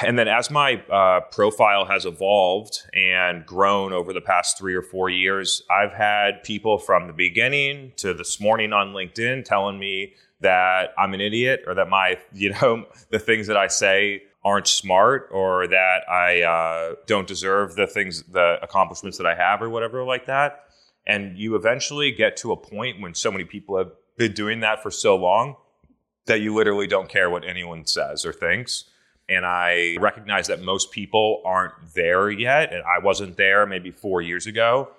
And 0.01 0.17
then 0.17 0.27
as 0.27 0.49
my 0.49 0.81
uh, 0.89 1.21
profile 1.31 1.85
has 1.85 2.05
evolved 2.05 2.83
and 2.93 3.45
grown 3.45 3.91
over 3.91 4.13
the 4.13 4.21
past 4.21 4.57
three 4.57 4.75
or 4.75 4.81
four 4.81 5.09
years, 5.09 5.63
I've 5.69 5.91
had 5.91 6.43
people 6.43 6.77
from 6.77 7.07
the 7.07 7.13
beginning 7.13 7.93
to 7.97 8.13
this 8.13 8.39
morning 8.39 8.71
on 8.71 8.93
LinkedIn 8.93 9.45
telling 9.45 9.79
me 9.79 10.13
that 10.41 10.93
I'm 10.97 11.13
an 11.13 11.21
idiot 11.21 11.63
or 11.67 11.73
that 11.75 11.89
my, 11.89 12.17
you 12.33 12.51
know, 12.51 12.85
the 13.09 13.19
things 13.19 13.47
that 13.47 13.57
I 13.57 13.67
say 13.67 14.23
aren't 14.43 14.67
smart 14.67 15.27
or 15.31 15.67
that 15.67 16.09
I 16.09 16.43
uh, 16.43 16.95
don't 17.05 17.27
deserve 17.27 17.75
the 17.75 17.87
things, 17.87 18.23
the 18.23 18.57
accomplishments 18.61 19.17
that 19.17 19.27
I 19.27 19.35
have 19.35 19.61
or 19.61 19.69
whatever 19.69 20.03
like 20.03 20.27
that. 20.27 20.65
And 21.05 21.37
you 21.37 21.55
eventually 21.55 22.11
get 22.11 22.37
to 22.37 22.51
a 22.51 22.57
point 22.57 23.01
when 23.01 23.15
so 23.15 23.31
many 23.31 23.43
people 23.43 23.77
have 23.77 23.91
been 24.17 24.33
doing 24.33 24.59
that 24.61 24.81
for 24.81 24.91
so 24.91 25.15
long 25.15 25.55
that 26.25 26.41
you 26.41 26.53
literally 26.53 26.87
don't 26.87 27.09
care 27.09 27.29
what 27.29 27.43
anyone 27.43 27.85
says 27.85 28.23
or 28.23 28.31
thinks. 28.31 28.85
And 29.29 29.45
I 29.45 29.97
recognize 29.99 30.47
that 30.47 30.61
most 30.61 30.91
people 30.91 31.41
aren't 31.45 31.73
there 31.93 32.31
yet. 32.31 32.73
And 32.73 32.83
I 32.83 33.03
wasn't 33.03 33.37
there 33.37 33.65
maybe 33.65 33.91
four 33.91 34.21
years 34.21 34.47
ago. 34.47 34.89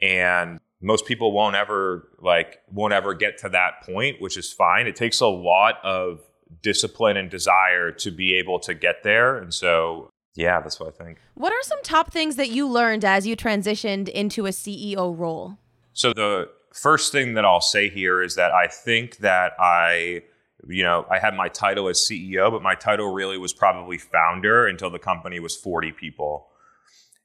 And 0.00 0.60
most 0.84 1.06
people 1.06 1.32
won't 1.32 1.56
ever 1.56 2.08
like 2.20 2.60
won't 2.70 2.92
ever 2.92 3.14
get 3.14 3.38
to 3.38 3.48
that 3.48 3.82
point 3.82 4.20
which 4.20 4.36
is 4.36 4.52
fine 4.52 4.86
it 4.86 4.94
takes 4.94 5.20
a 5.20 5.26
lot 5.26 5.76
of 5.82 6.20
discipline 6.62 7.16
and 7.16 7.30
desire 7.30 7.90
to 7.90 8.10
be 8.10 8.34
able 8.34 8.60
to 8.60 8.74
get 8.74 9.02
there 9.02 9.38
and 9.38 9.52
so 9.52 10.10
yeah 10.34 10.60
that's 10.60 10.78
what 10.78 10.88
i 10.88 11.04
think 11.04 11.18
what 11.34 11.52
are 11.52 11.62
some 11.62 11.82
top 11.82 12.12
things 12.12 12.36
that 12.36 12.50
you 12.50 12.68
learned 12.68 13.04
as 13.04 13.26
you 13.26 13.34
transitioned 13.34 14.08
into 14.10 14.46
a 14.46 14.50
ceo 14.50 15.18
role 15.18 15.58
so 15.94 16.12
the 16.12 16.48
first 16.72 17.10
thing 17.12 17.34
that 17.34 17.44
i'll 17.44 17.60
say 17.60 17.88
here 17.88 18.22
is 18.22 18.36
that 18.36 18.52
i 18.52 18.66
think 18.66 19.16
that 19.18 19.52
i 19.58 20.22
you 20.68 20.82
know 20.82 21.06
i 21.10 21.18
had 21.18 21.34
my 21.34 21.48
title 21.48 21.88
as 21.88 22.00
ceo 22.00 22.50
but 22.50 22.62
my 22.62 22.74
title 22.74 23.12
really 23.12 23.38
was 23.38 23.52
probably 23.52 23.98
founder 23.98 24.66
until 24.66 24.90
the 24.90 24.98
company 24.98 25.40
was 25.40 25.56
40 25.56 25.92
people 25.92 26.48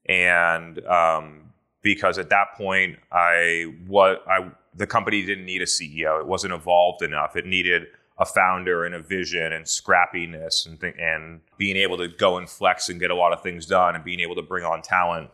and 0.10 0.84
um, 0.86 1.54
because 1.82 2.18
at 2.18 2.30
that 2.30 2.56
point 2.58 2.98
I 3.12 3.74
what 3.88 4.24
I 4.28 4.50
the 4.76 4.88
company 4.88 5.26
didn't 5.26 5.46
need 5.46 5.62
a 5.62 5.66
CEO. 5.66 6.20
It 6.20 6.28
wasn't 6.28 6.54
evolved 6.54 7.02
enough. 7.02 7.36
It 7.36 7.46
needed 7.46 7.88
a 8.18 8.26
founder 8.26 8.84
and 8.84 8.94
a 8.94 9.00
vision 9.00 9.54
and 9.54 9.66
scrappiness 9.66 10.66
and 10.66 10.80
th- 10.80 10.96
and 11.00 11.42
being 11.58 11.78
able 11.78 11.98
to 11.98 12.08
go 12.08 12.38
and 12.38 12.50
flex 12.50 12.90
and 12.90 13.00
get 13.00 13.12
a 13.12 13.16
lot 13.16 13.32
of 13.32 13.42
things 13.42 13.66
done 13.66 13.96
and 13.96 14.04
being 14.04 14.20
able 14.20 14.36
to 14.36 14.42
bring 14.42 14.66
on 14.66 14.82
talent 14.82 15.30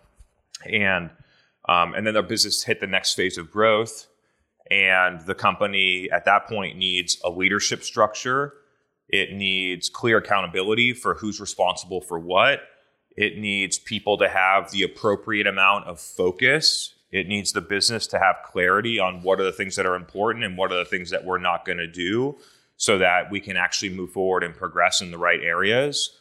and 0.70 1.10
um, 1.68 1.96
and 1.96 2.06
then 2.06 2.14
the 2.14 2.22
business 2.22 2.64
hit 2.64 2.80
the 2.80 2.88
next 2.88 3.16
phase 3.16 3.38
of 3.38 3.50
growth 3.50 4.08
and 4.72 5.22
the 5.22 5.36
company 5.36 6.10
at 6.12 6.25
that 6.25 6.48
point 6.48 6.77
needs 6.77 7.19
a 7.24 7.29
leadership 7.29 7.84
structure 7.84 8.53
it 9.07 9.34
needs 9.34 9.89
clear 9.89 10.17
accountability 10.17 10.93
for 10.93 11.15
who's 11.15 11.39
responsible 11.39 12.01
for 12.01 12.17
what 12.17 12.62
it 13.15 13.38
needs 13.38 13.79
people 13.79 14.17
to 14.17 14.27
have 14.27 14.72
the 14.72 14.84
appropriate 14.84 15.48
amount 15.48 15.86
of 15.86 16.00
focus. 16.00 16.95
It 17.12 17.27
needs 17.27 17.53
the 17.53 17.62
business 17.62 18.07
to 18.07 18.19
have 18.19 18.38
clarity 18.45 19.00
on 19.00 19.22
what 19.22 19.39
are 19.39 19.45
the 19.45 19.53
things 19.53 19.75
that 19.77 19.86
are 19.86 19.95
important 19.95 20.43
and 20.43 20.57
what 20.57 20.72
are 20.72 20.77
the 20.77 20.86
things 20.86 21.12
that 21.12 21.24
we're 21.24 21.38
not 21.38 21.65
going 21.65 21.77
to 21.77 21.88
do. 21.88 22.38
so 22.77 22.98
that 22.98 23.31
we 23.31 23.39
can 23.39 23.55
actually 23.55 23.88
move 23.88 24.12
forward 24.12 24.43
and 24.43 24.53
progress 24.53 25.00
in 25.00 25.10
the 25.10 25.17
right 25.17 25.39
areas. 25.41 26.12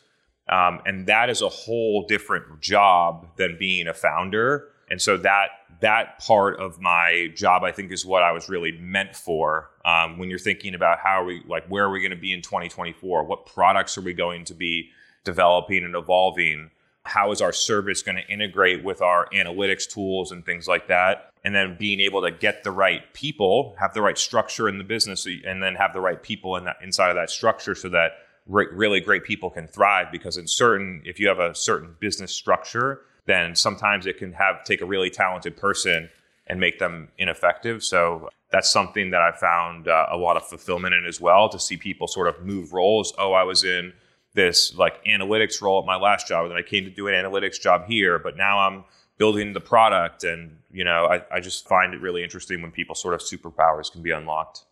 Um, 0.48 0.80
and 0.86 1.08
that 1.08 1.28
is 1.28 1.42
a 1.42 1.48
whole 1.48 2.06
different 2.06 2.60
job 2.60 3.26
than 3.36 3.56
being 3.58 3.88
a 3.88 3.92
founder. 3.92 4.68
And 4.88 5.02
so 5.02 5.16
that 5.16 5.48
that 5.84 6.18
part 6.18 6.58
of 6.58 6.80
my 6.80 7.30
job, 7.34 7.62
I 7.62 7.70
think, 7.70 7.92
is 7.92 8.06
what 8.06 8.22
I 8.22 8.32
was 8.32 8.48
really 8.48 8.72
meant 8.72 9.14
for. 9.14 9.70
Um, 9.84 10.16
when 10.16 10.30
you're 10.30 10.38
thinking 10.38 10.74
about 10.74 10.98
how 10.98 11.20
are 11.20 11.24
we, 11.26 11.42
like, 11.46 11.66
where 11.66 11.84
are 11.84 11.90
we 11.90 12.00
going 12.00 12.10
to 12.10 12.16
be 12.16 12.32
in 12.32 12.40
2024? 12.40 13.24
What 13.24 13.44
products 13.44 13.98
are 13.98 14.00
we 14.00 14.14
going 14.14 14.46
to 14.46 14.54
be 14.54 14.88
developing 15.24 15.84
and 15.84 15.94
evolving? 15.94 16.70
How 17.02 17.32
is 17.32 17.42
our 17.42 17.52
service 17.52 18.00
going 18.02 18.16
to 18.16 18.26
integrate 18.32 18.82
with 18.82 19.02
our 19.02 19.28
analytics 19.34 19.86
tools 19.86 20.32
and 20.32 20.42
things 20.46 20.66
like 20.66 20.88
that? 20.88 21.30
And 21.44 21.54
then 21.54 21.76
being 21.78 22.00
able 22.00 22.22
to 22.22 22.30
get 22.30 22.64
the 22.64 22.70
right 22.70 23.02
people, 23.12 23.76
have 23.78 23.92
the 23.92 24.00
right 24.00 24.16
structure 24.16 24.70
in 24.70 24.78
the 24.78 24.84
business, 24.84 25.26
and 25.26 25.62
then 25.62 25.74
have 25.74 25.92
the 25.92 26.00
right 26.00 26.22
people 26.22 26.56
in 26.56 26.64
that 26.64 26.76
inside 26.82 27.10
of 27.10 27.16
that 27.16 27.28
structure, 27.28 27.74
so 27.74 27.90
that 27.90 28.12
re- 28.46 28.68
really 28.72 29.00
great 29.00 29.24
people 29.24 29.50
can 29.50 29.66
thrive. 29.66 30.10
Because 30.10 30.38
in 30.38 30.46
certain, 30.46 31.02
if 31.04 31.20
you 31.20 31.28
have 31.28 31.40
a 31.40 31.54
certain 31.54 31.94
business 32.00 32.32
structure, 32.32 33.02
then 33.26 33.54
sometimes 33.54 34.06
it 34.06 34.18
can 34.18 34.32
have 34.32 34.64
take 34.64 34.80
a 34.80 34.86
really 34.86 35.10
talented 35.10 35.56
person 35.56 36.10
and 36.46 36.60
make 36.60 36.78
them 36.78 37.08
ineffective. 37.18 37.82
So 37.82 38.28
that's 38.50 38.70
something 38.70 39.10
that 39.10 39.22
I 39.22 39.32
found 39.32 39.88
uh, 39.88 40.06
a 40.10 40.16
lot 40.16 40.36
of 40.36 40.46
fulfillment 40.46 40.94
in 40.94 41.06
as 41.06 41.20
well 41.20 41.48
to 41.48 41.58
see 41.58 41.76
people 41.76 42.06
sort 42.06 42.28
of 42.28 42.44
move 42.44 42.72
roles. 42.72 43.14
Oh, 43.18 43.32
I 43.32 43.44
was 43.44 43.64
in 43.64 43.92
this 44.34 44.74
like 44.74 45.02
analytics 45.04 45.62
role 45.62 45.80
at 45.80 45.86
my 45.86 45.96
last 45.96 46.28
job, 46.28 46.44
and 46.44 46.50
then 46.50 46.58
I 46.58 46.62
came 46.62 46.84
to 46.84 46.90
do 46.90 47.08
an 47.08 47.14
analytics 47.14 47.60
job 47.60 47.86
here, 47.86 48.18
but 48.18 48.36
now 48.36 48.58
I'm 48.60 48.84
building 49.16 49.52
the 49.52 49.60
product. 49.60 50.24
And, 50.24 50.58
you 50.70 50.84
know, 50.84 51.06
I, 51.06 51.22
I 51.32 51.40
just 51.40 51.66
find 51.66 51.94
it 51.94 52.00
really 52.00 52.22
interesting 52.22 52.60
when 52.60 52.70
people 52.70 52.94
sort 52.94 53.14
of 53.14 53.20
superpowers 53.20 53.90
can 53.90 54.02
be 54.02 54.10
unlocked. 54.10 54.64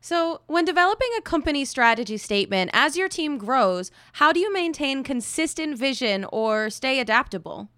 So, 0.00 0.42
when 0.46 0.64
developing 0.64 1.08
a 1.18 1.22
company 1.22 1.64
strategy 1.64 2.18
statement, 2.18 2.70
as 2.72 2.96
your 2.96 3.08
team 3.08 3.36
grows, 3.36 3.90
how 4.14 4.32
do 4.32 4.38
you 4.38 4.52
maintain 4.52 5.02
consistent 5.02 5.76
vision 5.76 6.24
or 6.32 6.70
stay 6.70 7.00
adaptable? 7.00 7.68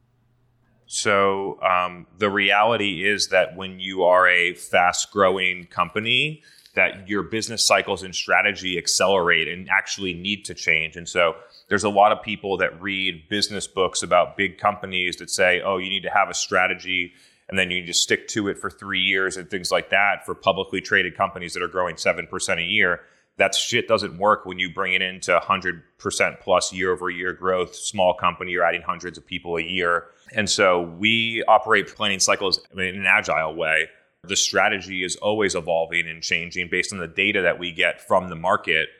So, 0.86 1.58
um, 1.62 2.06
the 2.18 2.28
reality 2.28 3.08
is 3.08 3.28
that 3.28 3.56
when 3.56 3.80
you 3.80 4.02
are 4.02 4.28
a 4.28 4.54
fast 4.54 5.10
growing 5.12 5.66
company, 5.66 6.42
that 6.74 7.08
your 7.08 7.22
business 7.22 7.66
cycles 7.66 8.02
and 8.02 8.14
strategy 8.14 8.76
accelerate 8.76 9.48
and 9.48 9.68
actually 9.70 10.12
need 10.12 10.44
to 10.44 10.54
change. 10.54 10.96
And 10.96 11.08
so, 11.08 11.36
there's 11.68 11.84
a 11.84 11.88
lot 11.88 12.12
of 12.12 12.22
people 12.22 12.58
that 12.58 12.80
read 12.82 13.28
business 13.30 13.66
books 13.66 14.02
about 14.02 14.36
big 14.36 14.58
companies 14.58 15.16
that 15.16 15.30
say, 15.30 15.62
oh, 15.62 15.78
you 15.78 15.88
need 15.88 16.02
to 16.02 16.10
have 16.10 16.28
a 16.28 16.34
strategy 16.34 17.14
and 17.50 17.59
then 17.59 17.71
you 17.71 17.85
just 17.85 18.02
stick 18.02 18.28
to 18.28 18.49
it 18.49 18.59
for 18.59 18.71
three 18.71 19.00
years 19.00 19.37
and 19.37 19.50
things 19.50 19.73
like 19.73 19.90
that 19.90 20.25
for 20.25 20.35
publicly 20.35 20.80
traded 20.80 21.16
companies 21.16 21.52
that 21.52 21.62
are 21.62 21.69
growing 21.69 21.97
7% 21.97 22.59
a 22.59 22.62
year. 22.62 23.00
That 23.38 23.54
shit 23.54 23.88
doesn't 23.88 24.19
work 24.19 24.47
when 24.47 24.59
you 24.59 24.73
bring 24.73 24.95
it 24.95 25.02
into 25.02 25.37
100% 25.37 26.40
plus 26.40 26.73
year 26.73 26.92
over 26.92 27.11
year 27.11 27.33
growth. 27.33 27.75
Small 27.75 28.14
company, 28.14 28.52
you're 28.52 28.64
adding 28.64 28.83
hundreds 28.83 29.19
of 29.19 29.26
people 29.26 29.57
a 29.57 29.62
year. 29.62 30.04
And 30.33 30.49
so 30.49 30.83
we 30.83 31.42
operate 31.49 31.88
planning 31.88 32.21
cycles 32.21 32.61
in 32.73 32.78
an 32.78 33.07
agile 33.07 33.57
way. 33.57 33.88
The 34.23 34.37
strategy 34.37 35.02
is 35.02 35.16
always 35.16 35.54
evolving 35.54 36.09
and 36.09 36.23
changing 36.23 36.69
based 36.71 36.92
on 36.92 37.00
the 37.00 37.09
data 37.09 37.42
that 37.42 37.59
we 37.59 37.73
get 37.73 38.00
from 38.00 38.28
the 38.28 38.37
market, 38.37 38.90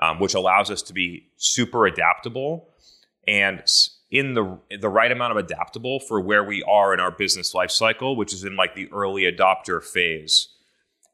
um, 0.00 0.18
which 0.18 0.34
allows 0.34 0.70
us 0.70 0.80
to 0.82 0.94
be 0.94 1.26
super 1.36 1.86
adaptable 1.86 2.70
and 3.26 3.62
in 4.10 4.34
the 4.34 4.58
the 4.80 4.88
right 4.88 5.12
amount 5.12 5.32
of 5.32 5.36
adaptable 5.36 6.00
for 6.00 6.20
where 6.20 6.42
we 6.42 6.62
are 6.62 6.94
in 6.94 7.00
our 7.00 7.10
business 7.10 7.54
life 7.54 7.70
cycle, 7.70 8.16
which 8.16 8.32
is 8.32 8.44
in 8.44 8.56
like 8.56 8.74
the 8.74 8.88
early 8.92 9.22
adopter 9.22 9.82
phase. 9.82 10.48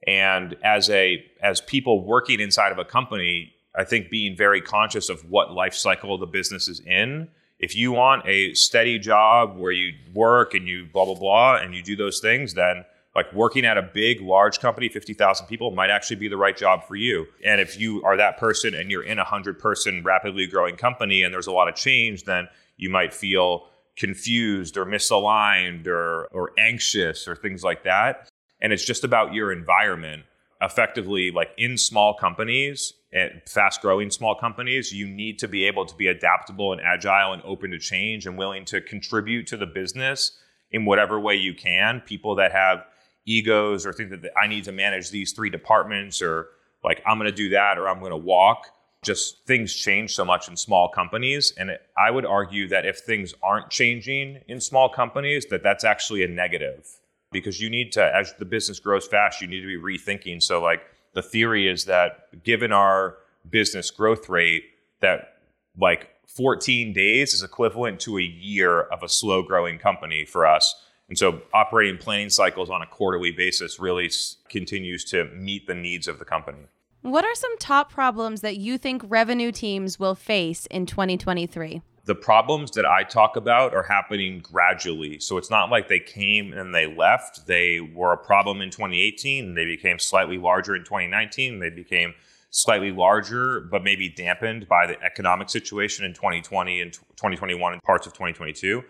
And 0.06 0.56
as 0.62 0.90
a 0.90 1.24
as 1.42 1.60
people 1.60 2.04
working 2.04 2.40
inside 2.40 2.72
of 2.72 2.78
a 2.78 2.84
company, 2.84 3.52
I 3.74 3.84
think 3.84 4.10
being 4.10 4.36
very 4.36 4.60
conscious 4.60 5.08
of 5.08 5.28
what 5.28 5.52
life 5.52 5.74
cycle 5.74 6.16
the 6.18 6.26
business 6.26 6.68
is 6.68 6.80
in. 6.80 7.28
If 7.58 7.74
you 7.74 7.92
want 7.92 8.26
a 8.26 8.52
steady 8.54 8.98
job 8.98 9.56
where 9.56 9.72
you 9.72 9.94
work 10.12 10.54
and 10.54 10.68
you 10.68 10.86
blah 10.92 11.04
blah 11.04 11.14
blah 11.14 11.56
and 11.56 11.74
you 11.74 11.82
do 11.82 11.96
those 11.96 12.20
things, 12.20 12.54
then 12.54 12.84
like 13.16 13.32
working 13.32 13.64
at 13.64 13.78
a 13.78 13.82
big 13.82 14.20
large 14.20 14.58
company 14.58 14.88
50,000 14.88 15.46
people 15.46 15.70
might 15.70 15.90
actually 15.90 16.16
be 16.16 16.28
the 16.28 16.36
right 16.36 16.56
job 16.56 16.84
for 16.84 16.96
you. 16.96 17.26
And 17.44 17.60
if 17.60 17.78
you 17.78 18.02
are 18.02 18.16
that 18.16 18.38
person 18.38 18.74
and 18.74 18.90
you're 18.90 19.04
in 19.04 19.18
a 19.18 19.22
100 19.22 19.58
person 19.58 20.02
rapidly 20.02 20.46
growing 20.46 20.76
company 20.76 21.22
and 21.22 21.32
there's 21.32 21.46
a 21.46 21.52
lot 21.52 21.68
of 21.68 21.76
change, 21.76 22.24
then 22.24 22.48
you 22.76 22.90
might 22.90 23.14
feel 23.14 23.66
confused 23.96 24.76
or 24.76 24.84
misaligned 24.84 25.86
or, 25.86 26.26
or 26.26 26.52
anxious 26.58 27.28
or 27.28 27.36
things 27.36 27.62
like 27.62 27.84
that. 27.84 28.28
And 28.60 28.72
it's 28.72 28.84
just 28.84 29.04
about 29.04 29.34
your 29.34 29.52
environment. 29.52 30.24
Effectively, 30.60 31.30
like 31.30 31.50
in 31.58 31.76
small 31.76 32.14
companies 32.14 32.94
eh, 33.12 33.28
and 33.32 33.42
fast 33.46 33.82
growing 33.82 34.10
small 34.10 34.34
companies, 34.34 34.92
you 34.92 35.06
need 35.06 35.38
to 35.40 35.48
be 35.48 35.64
able 35.64 35.84
to 35.84 35.94
be 35.94 36.06
adaptable 36.06 36.72
and 36.72 36.80
agile 36.80 37.32
and 37.32 37.42
open 37.44 37.70
to 37.72 37.78
change 37.78 38.26
and 38.26 38.38
willing 38.38 38.64
to 38.64 38.80
contribute 38.80 39.46
to 39.48 39.56
the 39.56 39.66
business 39.66 40.38
in 40.70 40.84
whatever 40.84 41.20
way 41.20 41.34
you 41.34 41.54
can. 41.54 42.00
People 42.00 42.34
that 42.36 42.52
have 42.52 42.84
egos 43.26 43.84
or 43.84 43.92
think 43.92 44.10
that 44.10 44.30
I 44.40 44.46
need 44.46 44.64
to 44.64 44.72
manage 44.72 45.10
these 45.10 45.32
three 45.32 45.50
departments 45.50 46.22
or 46.22 46.48
like 46.82 47.02
I'm 47.06 47.18
going 47.18 47.30
to 47.30 47.36
do 47.36 47.50
that 47.50 47.78
or 47.78 47.88
I'm 47.88 47.98
going 47.98 48.10
to 48.10 48.16
walk 48.16 48.68
just 49.04 49.44
things 49.46 49.74
change 49.74 50.14
so 50.14 50.24
much 50.24 50.48
in 50.48 50.56
small 50.56 50.88
companies 50.88 51.52
and 51.56 51.70
it, 51.70 51.82
i 51.96 52.10
would 52.10 52.26
argue 52.26 52.66
that 52.68 52.84
if 52.84 52.98
things 52.98 53.34
aren't 53.42 53.70
changing 53.70 54.40
in 54.48 54.60
small 54.60 54.88
companies 54.88 55.46
that 55.46 55.62
that's 55.62 55.84
actually 55.84 56.24
a 56.24 56.28
negative. 56.28 56.88
Because 57.32 57.60
you 57.60 57.68
need 57.68 57.90
to 57.92 58.14
as 58.14 58.34
the 58.34 58.44
business 58.44 58.78
grows 58.78 59.06
fast 59.06 59.40
you 59.40 59.48
need 59.48 59.60
to 59.60 59.66
be 59.66 59.76
rethinking. 59.76 60.42
So 60.42 60.62
like 60.62 60.82
the 61.14 61.22
theory 61.22 61.68
is 61.68 61.84
that 61.86 62.42
given 62.44 62.72
our 62.72 63.16
business 63.48 63.90
growth 63.90 64.28
rate 64.28 64.64
that 65.00 65.38
like 65.78 66.10
14 66.28 66.92
days 66.92 67.34
is 67.34 67.42
equivalent 67.42 68.00
to 68.00 68.18
a 68.18 68.22
year 68.22 68.82
of 68.82 69.02
a 69.02 69.08
slow 69.08 69.42
growing 69.42 69.78
company 69.78 70.24
for 70.24 70.46
us. 70.46 70.74
And 71.08 71.18
so 71.18 71.42
operating 71.52 71.98
planning 71.98 72.30
cycles 72.30 72.70
on 72.70 72.82
a 72.82 72.86
quarterly 72.86 73.30
basis 73.30 73.78
really 73.78 74.10
continues 74.48 75.04
to 75.06 75.24
meet 75.24 75.66
the 75.66 75.74
needs 75.74 76.08
of 76.08 76.18
the 76.18 76.24
company 76.24 76.66
what 77.04 77.22
are 77.22 77.34
some 77.34 77.58
top 77.58 77.92
problems 77.92 78.40
that 78.40 78.56
you 78.56 78.78
think 78.78 79.02
revenue 79.06 79.52
teams 79.52 79.98
will 79.98 80.14
face 80.14 80.64
in 80.70 80.86
2023? 80.86 81.82
The 82.06 82.14
problems 82.14 82.70
that 82.72 82.86
I 82.86 83.02
talk 83.02 83.36
about 83.36 83.74
are 83.74 83.82
happening 83.82 84.40
gradually. 84.40 85.18
So 85.20 85.36
it's 85.36 85.50
not 85.50 85.68
like 85.68 85.88
they 85.88 86.00
came 86.00 86.54
and 86.54 86.74
they 86.74 86.86
left. 86.86 87.46
They 87.46 87.80
were 87.80 88.14
a 88.14 88.16
problem 88.16 88.62
in 88.62 88.70
2018, 88.70 89.44
and 89.44 89.56
they 89.56 89.66
became 89.66 89.98
slightly 89.98 90.38
larger 90.38 90.74
in 90.74 90.82
2019, 90.82 91.58
they 91.58 91.68
became 91.68 92.14
slightly 92.48 92.90
larger, 92.90 93.60
but 93.60 93.84
maybe 93.84 94.08
dampened 94.08 94.66
by 94.66 94.86
the 94.86 94.98
economic 95.02 95.50
situation 95.50 96.06
in 96.06 96.14
2020 96.14 96.80
and 96.80 96.92
2021 96.92 97.72
and 97.74 97.82
parts 97.82 98.06
of 98.06 98.14
2022. 98.14 98.82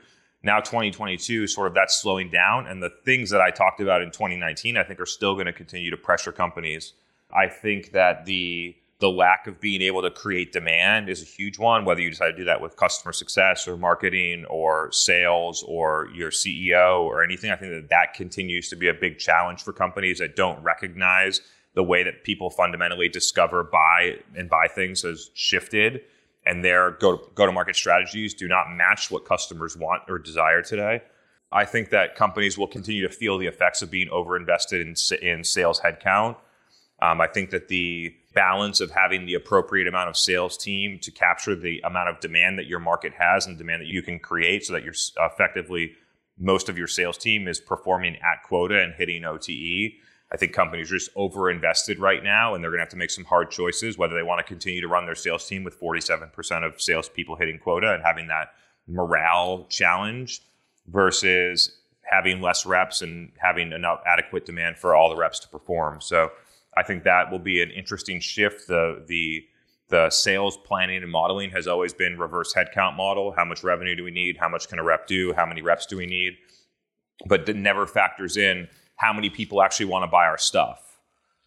Now 0.44 0.60
2022, 0.60 1.48
sort 1.48 1.66
of 1.66 1.74
that's 1.74 2.00
slowing 2.00 2.30
down. 2.30 2.68
And 2.68 2.80
the 2.80 2.92
things 3.04 3.30
that 3.30 3.40
I 3.40 3.50
talked 3.50 3.80
about 3.80 4.02
in 4.02 4.12
2019, 4.12 4.76
I 4.76 4.84
think 4.84 5.00
are 5.00 5.06
still 5.06 5.34
going 5.34 5.46
to 5.46 5.52
continue 5.52 5.90
to 5.90 5.96
pressure 5.96 6.30
companies 6.30 6.92
I 7.34 7.48
think 7.48 7.92
that 7.92 8.24
the 8.24 8.76
the 9.00 9.10
lack 9.10 9.46
of 9.46 9.60
being 9.60 9.82
able 9.82 10.00
to 10.00 10.10
create 10.10 10.52
demand 10.52 11.08
is 11.10 11.20
a 11.20 11.26
huge 11.26 11.58
one, 11.58 11.84
whether 11.84 12.00
you 12.00 12.08
decide 12.08 12.30
to 12.30 12.36
do 12.36 12.44
that 12.44 12.60
with 12.60 12.76
customer 12.76 13.12
success 13.12 13.66
or 13.66 13.76
marketing 13.76 14.44
or 14.46 14.90
sales 14.92 15.64
or 15.64 16.08
your 16.14 16.30
CEO 16.30 17.00
or 17.00 17.22
anything. 17.22 17.50
I 17.50 17.56
think 17.56 17.72
that 17.72 17.90
that 17.90 18.14
continues 18.14 18.70
to 18.70 18.76
be 18.76 18.88
a 18.88 18.94
big 18.94 19.18
challenge 19.18 19.62
for 19.62 19.72
companies 19.72 20.20
that 20.20 20.36
don't 20.36 20.62
recognize 20.62 21.40
the 21.74 21.82
way 21.82 22.04
that 22.04 22.22
people 22.22 22.50
fundamentally 22.50 23.08
discover, 23.08 23.64
buy, 23.64 24.16
and 24.36 24.48
buy 24.48 24.68
things 24.68 25.02
has 25.02 25.30
shifted, 25.34 26.02
and 26.46 26.64
their 26.64 26.92
go 26.92 27.28
go 27.34 27.46
to 27.46 27.52
market 27.52 27.74
strategies 27.74 28.32
do 28.32 28.46
not 28.46 28.72
match 28.72 29.10
what 29.10 29.24
customers 29.24 29.76
want 29.76 30.02
or 30.08 30.18
desire 30.18 30.62
today. 30.62 31.02
I 31.50 31.64
think 31.64 31.90
that 31.90 32.16
companies 32.16 32.56
will 32.56 32.68
continue 32.68 33.06
to 33.06 33.12
feel 33.12 33.38
the 33.38 33.46
effects 33.48 33.82
of 33.82 33.90
being 33.90 34.08
overinvested 34.08 34.80
in, 34.80 35.28
in 35.28 35.44
sales 35.44 35.80
headcount 35.80 36.36
um, 37.04 37.20
I 37.20 37.26
think 37.26 37.50
that 37.50 37.68
the 37.68 38.14
balance 38.34 38.80
of 38.80 38.90
having 38.90 39.26
the 39.26 39.34
appropriate 39.34 39.86
amount 39.86 40.08
of 40.08 40.16
sales 40.16 40.56
team 40.56 40.98
to 41.02 41.10
capture 41.10 41.54
the 41.54 41.80
amount 41.84 42.08
of 42.08 42.20
demand 42.20 42.58
that 42.58 42.66
your 42.66 42.80
market 42.80 43.12
has 43.18 43.46
and 43.46 43.58
demand 43.58 43.82
that 43.82 43.88
you 43.88 44.02
can 44.02 44.18
create 44.18 44.64
so 44.64 44.72
that 44.72 44.82
you're 44.82 44.94
effectively 45.18 45.92
most 46.38 46.68
of 46.68 46.78
your 46.78 46.88
sales 46.88 47.18
team 47.18 47.46
is 47.46 47.60
performing 47.60 48.16
at 48.16 48.42
quota 48.44 48.82
and 48.82 48.94
hitting 48.94 49.24
OTE. 49.24 49.92
I 50.32 50.36
think 50.36 50.52
companies 50.52 50.90
are 50.90 50.96
just 50.96 51.10
over 51.14 51.50
invested 51.50 51.98
right 51.98 52.24
now 52.24 52.54
and 52.54 52.64
they're 52.64 52.70
going 52.70 52.78
to 52.78 52.84
have 52.84 52.88
to 52.90 52.96
make 52.96 53.10
some 53.10 53.24
hard 53.24 53.50
choices 53.50 53.98
whether 53.98 54.16
they 54.16 54.22
want 54.22 54.38
to 54.38 54.44
continue 54.44 54.80
to 54.80 54.88
run 54.88 55.04
their 55.04 55.14
sales 55.14 55.46
team 55.46 55.62
with 55.62 55.78
47% 55.78 56.66
of 56.66 56.80
salespeople 56.80 57.36
hitting 57.36 57.58
quota 57.58 57.92
and 57.92 58.02
having 58.02 58.28
that 58.28 58.54
morale 58.88 59.66
challenge 59.68 60.40
versus 60.88 61.76
having 62.02 62.40
less 62.40 62.66
reps 62.66 63.02
and 63.02 63.30
having 63.38 63.72
enough 63.72 64.00
adequate 64.06 64.44
demand 64.46 64.76
for 64.76 64.94
all 64.94 65.08
the 65.08 65.16
reps 65.16 65.38
to 65.40 65.48
perform. 65.48 66.00
So 66.00 66.32
I 66.76 66.82
think 66.82 67.04
that 67.04 67.30
will 67.30 67.38
be 67.38 67.62
an 67.62 67.70
interesting 67.70 68.20
shift. 68.20 68.68
The 68.68 69.04
the 69.06 69.44
the 69.88 70.10
sales 70.10 70.56
planning 70.56 71.02
and 71.02 71.10
modeling 71.10 71.50
has 71.50 71.66
always 71.66 71.92
been 71.92 72.18
reverse 72.18 72.54
headcount 72.54 72.96
model. 72.96 73.32
How 73.32 73.44
much 73.44 73.62
revenue 73.62 73.94
do 73.94 74.02
we 74.02 74.10
need? 74.10 74.38
How 74.38 74.48
much 74.48 74.68
can 74.68 74.78
a 74.78 74.82
rep 74.82 75.06
do? 75.06 75.32
How 75.34 75.46
many 75.46 75.62
reps 75.62 75.86
do 75.86 75.96
we 75.96 76.06
need? 76.06 76.34
But 77.26 77.48
it 77.48 77.56
never 77.56 77.86
factors 77.86 78.36
in 78.36 78.68
how 78.96 79.12
many 79.12 79.30
people 79.30 79.62
actually 79.62 79.86
want 79.86 80.02
to 80.04 80.06
buy 80.06 80.26
our 80.26 80.38
stuff. 80.38 80.98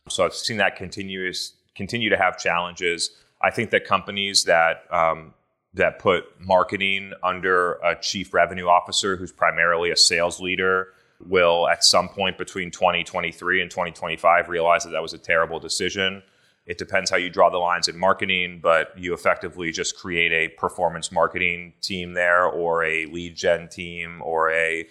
So 0.10 0.24
I've 0.24 0.34
seen 0.34 0.57
that 0.57 0.75
continuous 0.75 1.53
continue 1.75 2.10
to 2.10 2.17
have 2.17 2.38
challenges. 2.38 3.12
I 3.41 3.51
think 3.51 3.72
that 3.72 3.86
companies 3.86 4.43
that 4.46 4.84
um, 4.91 5.34
that 5.74 6.00
put 6.00 6.25
marketing 6.39 7.13
under 7.24 7.74
a 7.84 7.96
chief 8.00 8.34
revenue 8.34 8.67
officer 8.67 9.15
who's 9.15 9.31
primarily 9.31 9.91
a 9.91 9.98
sales 9.98 10.39
leader 10.39 10.89
will 11.25 11.67
at 11.67 11.83
some 11.83 12.09
point 12.09 12.38
between 12.38 12.71
2023 12.71 13.62
and 13.62 13.71
2025 13.71 14.50
realize 14.50 14.83
that 14.83 14.91
that 14.91 15.01
was 15.01 15.13
a 15.13 15.17
terrible 15.17 15.59
decision. 15.59 16.21
It 16.65 16.77
depends 16.77 17.09
how 17.09 17.17
you 17.17 17.29
draw 17.29 17.50
the 17.50 17.57
lines 17.57 17.88
in 17.88 17.97
marketing, 17.97 18.59
but 18.62 18.91
you 18.97 19.13
effectively 19.13 19.71
just 19.71 19.97
create 19.97 20.31
a 20.33 20.53
performance 20.55 21.12
marketing 21.12 21.74
team 21.81 22.13
there 22.13 22.45
or 22.45 22.83
a 22.83 23.05
lead 23.05 23.36
gen 23.36 23.69
team 23.69 24.21
or 24.21 24.51
a 24.51 24.86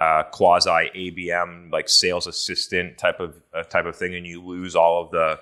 uh, 0.00 0.22
quasi 0.24 0.70
ABM 0.70 1.70
like 1.70 1.88
sales 1.88 2.26
assistant 2.26 2.96
type 2.98 3.20
of 3.20 3.42
uh, 3.52 3.62
type 3.64 3.84
of 3.84 3.96
thing, 3.96 4.14
and 4.14 4.26
you 4.26 4.42
lose 4.42 4.74
all 4.74 5.02
of 5.02 5.10
the 5.10 5.38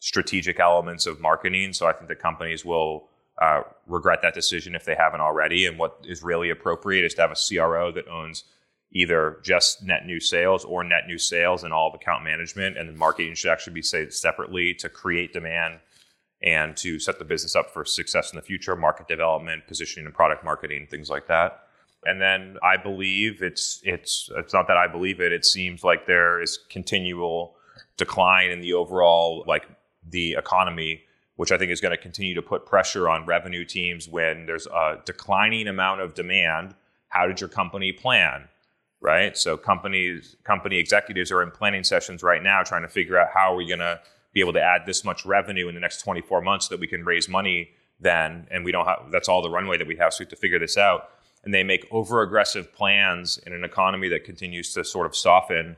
strategic 0.00 0.58
elements 0.58 1.06
of 1.06 1.20
marketing. 1.20 1.72
So 1.72 1.86
I 1.86 1.92
think 1.92 2.08
the 2.08 2.16
companies 2.16 2.64
will 2.64 3.08
uh, 3.40 3.62
regret 3.86 4.20
that 4.22 4.34
decision 4.34 4.74
if 4.74 4.84
they 4.84 4.96
haven't 4.96 5.20
already. 5.20 5.66
And 5.66 5.78
what 5.78 6.04
is 6.04 6.22
really 6.22 6.50
appropriate 6.50 7.04
is 7.04 7.14
to 7.14 7.22
have 7.22 7.30
a 7.30 7.36
CRO 7.36 7.92
that 7.92 8.08
owns 8.08 8.44
either 8.92 9.38
just 9.42 9.82
net 9.82 10.06
new 10.06 10.20
sales 10.20 10.64
or 10.64 10.84
net 10.84 11.06
new 11.06 11.18
sales 11.18 11.64
and 11.64 11.72
all 11.72 11.88
of 11.88 11.94
account 11.94 12.24
management, 12.24 12.76
and 12.76 12.96
marketing 12.96 13.34
should 13.34 13.50
actually 13.50 13.72
be 13.72 13.82
saved 13.82 14.12
separately 14.12 14.74
to 14.74 14.88
create 14.88 15.32
demand 15.32 15.80
and 16.42 16.76
to 16.76 16.98
set 16.98 17.18
the 17.18 17.24
business 17.24 17.54
up 17.54 17.70
for 17.72 17.84
success 17.84 18.32
in 18.32 18.36
the 18.36 18.42
future, 18.42 18.74
market 18.76 19.08
development, 19.08 19.66
positioning 19.66 20.06
and 20.06 20.14
product 20.14 20.44
marketing, 20.44 20.86
things 20.90 21.08
like 21.08 21.26
that. 21.28 21.66
And 22.04 22.20
then 22.20 22.58
I 22.62 22.76
believe 22.76 23.42
it's 23.42 23.80
it's 23.84 24.28
it's 24.36 24.52
not 24.52 24.66
that 24.66 24.76
I 24.76 24.88
believe 24.88 25.20
it. 25.20 25.32
It 25.32 25.44
seems 25.44 25.84
like 25.84 26.06
there 26.06 26.42
is 26.42 26.58
continual 26.68 27.54
decline 27.96 28.50
in 28.50 28.60
the 28.60 28.72
overall 28.72 29.44
like 29.46 29.66
the 30.08 30.32
economy, 30.32 31.02
which 31.36 31.52
I 31.52 31.58
think 31.58 31.70
is 31.70 31.80
going 31.80 31.96
to 31.96 32.02
continue 32.02 32.34
to 32.34 32.42
put 32.42 32.66
pressure 32.66 33.08
on 33.08 33.24
revenue 33.24 33.64
teams 33.64 34.08
when 34.08 34.46
there's 34.46 34.66
a 34.66 34.98
declining 35.04 35.68
amount 35.68 36.00
of 36.00 36.14
demand. 36.14 36.74
How 37.08 37.26
did 37.28 37.40
your 37.40 37.48
company 37.48 37.92
plan? 37.92 38.48
Right. 39.02 39.36
So 39.36 39.56
companies 39.56 40.36
company 40.44 40.78
executives 40.78 41.32
are 41.32 41.42
in 41.42 41.50
planning 41.50 41.82
sessions 41.82 42.22
right 42.22 42.42
now 42.42 42.62
trying 42.62 42.82
to 42.82 42.88
figure 42.88 43.18
out 43.18 43.28
how 43.34 43.52
are 43.52 43.56
we 43.56 43.66
going 43.66 43.80
to 43.80 44.00
be 44.32 44.40
able 44.40 44.52
to 44.52 44.62
add 44.62 44.82
this 44.86 45.04
much 45.04 45.26
revenue 45.26 45.68
in 45.68 45.74
the 45.74 45.80
next 45.80 46.02
24 46.02 46.40
months 46.40 46.68
so 46.68 46.74
that 46.74 46.80
we 46.80 46.86
can 46.86 47.04
raise 47.04 47.28
money 47.28 47.70
then 48.00 48.46
and 48.50 48.64
we 48.64 48.70
don't 48.70 48.86
have 48.86 49.10
that's 49.10 49.28
all 49.28 49.42
the 49.42 49.50
runway 49.50 49.76
that 49.76 49.86
we 49.86 49.96
have 49.96 50.14
so 50.14 50.20
we 50.20 50.24
have 50.24 50.30
to 50.30 50.36
figure 50.36 50.58
this 50.58 50.76
out 50.76 51.10
and 51.44 51.52
they 51.52 51.64
make 51.64 51.86
over 51.90 52.22
aggressive 52.22 52.72
plans 52.72 53.38
in 53.38 53.52
an 53.52 53.64
economy 53.64 54.08
that 54.08 54.24
continues 54.24 54.72
to 54.74 54.84
sort 54.84 55.06
of 55.06 55.16
soften. 55.16 55.76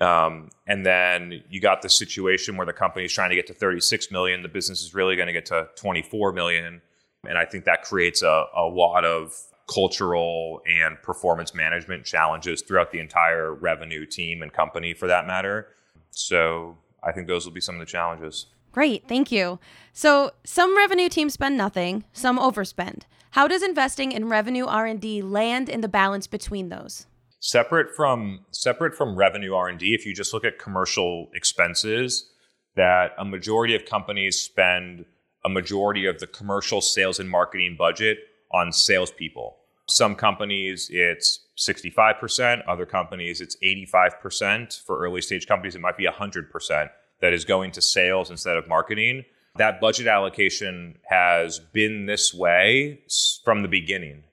Um, 0.00 0.50
and 0.66 0.84
then 0.84 1.42
you 1.48 1.60
got 1.60 1.82
the 1.82 1.88
situation 1.88 2.56
where 2.56 2.66
the 2.66 2.72
company 2.72 3.06
is 3.06 3.12
trying 3.12 3.30
to 3.30 3.36
get 3.36 3.46
to 3.48 3.54
36 3.54 4.10
million, 4.10 4.42
the 4.42 4.48
business 4.48 4.82
is 4.82 4.94
really 4.94 5.16
going 5.16 5.26
to 5.26 5.32
get 5.32 5.46
to 5.46 5.68
24 5.76 6.32
million. 6.32 6.82
And 7.26 7.38
I 7.38 7.44
think 7.46 7.64
that 7.64 7.82
creates 7.82 8.22
a, 8.22 8.44
a 8.54 8.62
lot 8.62 9.04
of 9.04 9.34
cultural 9.72 10.62
and 10.66 11.00
performance 11.02 11.54
management 11.54 12.04
challenges 12.04 12.62
throughout 12.62 12.90
the 12.90 12.98
entire 12.98 13.54
revenue 13.54 14.06
team 14.06 14.42
and 14.42 14.52
company 14.52 14.94
for 14.94 15.06
that 15.06 15.26
matter. 15.26 15.68
So 16.10 16.76
I 17.02 17.12
think 17.12 17.26
those 17.26 17.44
will 17.44 17.52
be 17.52 17.60
some 17.60 17.76
of 17.76 17.80
the 17.80 17.86
challenges. 17.86 18.46
Great, 18.72 19.08
thank 19.08 19.32
you. 19.32 19.58
So, 19.92 20.32
some 20.44 20.76
revenue 20.76 21.08
teams 21.08 21.32
spend 21.32 21.56
nothing, 21.56 22.04
some 22.12 22.38
overspend. 22.38 23.02
How 23.30 23.48
does 23.48 23.62
investing 23.62 24.12
in 24.12 24.28
revenue 24.28 24.66
R&D 24.66 25.22
land 25.22 25.68
in 25.68 25.80
the 25.80 25.88
balance 25.88 26.26
between 26.26 26.68
those? 26.68 27.06
Separate 27.40 27.94
from 27.94 28.44
separate 28.50 28.94
from 28.94 29.16
revenue 29.16 29.54
R&D, 29.54 29.94
if 29.94 30.04
you 30.04 30.14
just 30.14 30.34
look 30.34 30.44
at 30.44 30.58
commercial 30.58 31.28
expenses, 31.34 32.30
that 32.76 33.12
a 33.18 33.24
majority 33.24 33.74
of 33.74 33.84
companies 33.84 34.40
spend 34.40 35.04
a 35.44 35.48
majority 35.48 36.06
of 36.06 36.18
the 36.18 36.26
commercial 36.26 36.80
sales 36.80 37.18
and 37.18 37.30
marketing 37.30 37.76
budget 37.78 38.18
on 38.52 38.72
salespeople. 38.72 39.57
Some 39.88 40.14
companies 40.14 40.88
it's 40.92 41.40
65%, 41.56 42.62
other 42.68 42.86
companies 42.86 43.40
it's 43.40 43.56
85%. 43.64 44.82
For 44.84 44.98
early 44.98 45.20
stage 45.20 45.46
companies, 45.46 45.74
it 45.74 45.80
might 45.80 45.96
be 45.96 46.06
100% 46.06 46.90
that 47.20 47.32
is 47.32 47.44
going 47.44 47.72
to 47.72 47.82
sales 47.82 48.30
instead 48.30 48.56
of 48.56 48.68
marketing. 48.68 49.24
That 49.56 49.80
budget 49.80 50.06
allocation 50.06 50.98
has 51.08 51.58
been 51.58 52.06
this 52.06 52.32
way 52.32 53.00
from 53.44 53.62
the 53.62 53.68
beginning. 53.68 54.24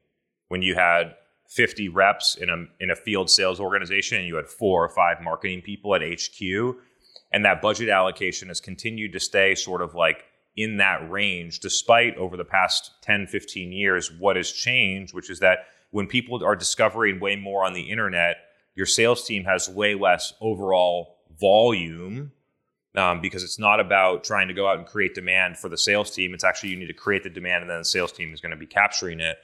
When 0.50 0.62
you 0.62 0.76
had 0.76 1.16
50 1.48 1.90
reps 1.90 2.36
in 2.36 2.50
a 2.50 2.66
in 2.80 2.92
a 2.92 2.96
field 2.96 3.30
sales 3.30 3.60
organization 3.60 4.20
and 4.20 4.28
you 4.28 4.36
had 4.36 4.48
four 4.48 4.84
or 4.84 4.90
five 4.90 5.22
marketing 5.22 5.62
people 5.62 5.96
at 5.96 6.02
HQ 6.02 6.76
and 7.32 7.46
that 7.46 7.62
budget 7.62 7.90
allocation 7.90 8.50
has 8.50 8.60
continued 8.60 9.14
to 9.14 9.20
stay 9.20 9.56
sort 9.56 9.82
of 9.82 9.96
like 9.96 10.26
in 10.56 10.78
that 10.78 11.10
range 11.10 11.60
despite 11.60 12.16
over 12.18 12.38
the 12.38 12.46
past 12.46 12.92
10 13.02 13.28
15 13.28 13.72
years 13.72 14.12
what 14.12 14.36
has 14.36 14.52
changed 14.52 15.14
which 15.14 15.30
is 15.30 15.40
that 15.40 15.68
when 15.92 16.08
people 16.08 16.44
are 16.44 16.56
discovering 16.56 17.20
way 17.20 17.36
more 17.36 17.66
on 17.66 17.74
the 17.74 17.90
internet 17.90 18.38
your 18.76 18.86
sales 18.86 19.26
team 19.26 19.44
has 19.44 19.70
way 19.70 19.96
less 19.96 20.34
overall 20.42 21.18
volume 21.40 22.32
um, 22.96 23.22
because 23.22 23.44
it's 23.44 23.60
not 23.60 23.80
about 23.80 24.24
trying 24.24 24.48
to 24.48 24.54
go 24.54 24.68
out 24.68 24.78
and 24.78 24.88
create 24.88 25.16
demand 25.16 25.58
for 25.58 25.70
the 25.70 25.78
sales 25.78 26.12
team. 26.12 26.34
It's 26.34 26.44
actually 26.44 26.70
you 26.70 26.78
need 26.78 26.88
to 26.88 26.94
create 26.94 27.24
the 27.24 27.30
demand, 27.30 27.64
and 27.64 27.70
then 27.70 27.80
the 27.80 27.86
sales 27.86 28.12
team 28.12 28.34
is 28.34 28.42
going 28.42 28.52
to 28.52 28.58
be 28.58 28.66
capturing 28.66 29.20
it. 29.20 29.38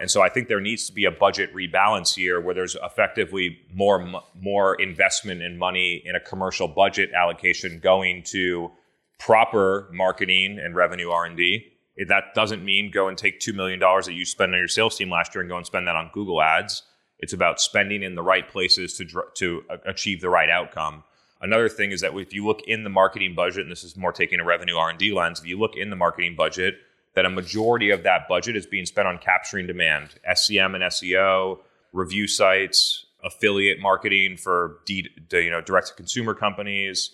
And 0.00 0.10
so 0.10 0.22
I 0.22 0.28
think 0.28 0.48
there 0.48 0.60
needs 0.60 0.86
to 0.86 0.92
be 0.92 1.06
a 1.06 1.10
budget 1.10 1.52
rebalance 1.54 2.14
here, 2.14 2.40
where 2.40 2.54
there's 2.54 2.76
effectively 2.82 3.58
more 3.72 4.22
more 4.40 4.74
investment 4.76 5.42
and 5.42 5.58
money 5.58 6.02
in 6.04 6.14
a 6.14 6.20
commercial 6.20 6.68
budget 6.68 7.12
allocation 7.12 7.80
going 7.80 8.22
to 8.24 8.70
proper 9.18 9.88
marketing 9.92 10.58
and 10.58 10.74
revenue 10.74 11.10
R 11.10 11.24
and 11.24 11.36
D. 11.36 11.72
That 12.06 12.34
doesn't 12.34 12.64
mean 12.64 12.90
go 12.92 13.08
and 13.08 13.18
take 13.18 13.40
two 13.40 13.52
million 13.52 13.78
dollars 13.78 14.06
that 14.06 14.14
you 14.14 14.24
spent 14.24 14.52
on 14.52 14.58
your 14.58 14.68
sales 14.68 14.96
team 14.96 15.10
last 15.10 15.34
year 15.34 15.42
and 15.42 15.50
go 15.50 15.56
and 15.56 15.66
spend 15.66 15.88
that 15.88 15.96
on 15.96 16.10
Google 16.12 16.40
Ads. 16.40 16.82
It's 17.18 17.32
about 17.32 17.60
spending 17.60 18.02
in 18.02 18.14
the 18.14 18.22
right 18.22 18.48
places 18.48 18.96
to 18.98 19.06
to 19.34 19.62
achieve 19.84 20.20
the 20.20 20.30
right 20.30 20.48
outcome. 20.48 21.02
Another 21.40 21.68
thing 21.68 21.92
is 21.92 22.00
that 22.00 22.16
if 22.16 22.32
you 22.32 22.44
look 22.44 22.62
in 22.62 22.84
the 22.84 22.90
marketing 22.90 23.34
budget, 23.34 23.62
and 23.62 23.70
this 23.70 23.84
is 23.84 23.96
more 23.96 24.12
taking 24.12 24.40
a 24.40 24.44
revenue 24.44 24.76
R&D 24.76 25.12
lens, 25.12 25.38
if 25.38 25.46
you 25.46 25.58
look 25.58 25.76
in 25.76 25.88
the 25.88 25.94
marketing 25.94 26.34
budget, 26.34 26.74
that 27.14 27.24
a 27.24 27.30
majority 27.30 27.90
of 27.90 28.02
that 28.02 28.28
budget 28.28 28.56
is 28.56 28.66
being 28.66 28.86
spent 28.86 29.06
on 29.06 29.18
capturing 29.18 29.66
demand, 29.66 30.16
SEM 30.34 30.74
and 30.74 30.84
SEO, 30.84 31.58
review 31.92 32.26
sites, 32.26 33.06
affiliate 33.22 33.80
marketing 33.80 34.36
for 34.36 34.78
D, 34.84 35.08
you 35.32 35.50
know 35.50 35.60
direct 35.60 35.88
to 35.88 35.94
consumer 35.94 36.34
companies, 36.34 37.10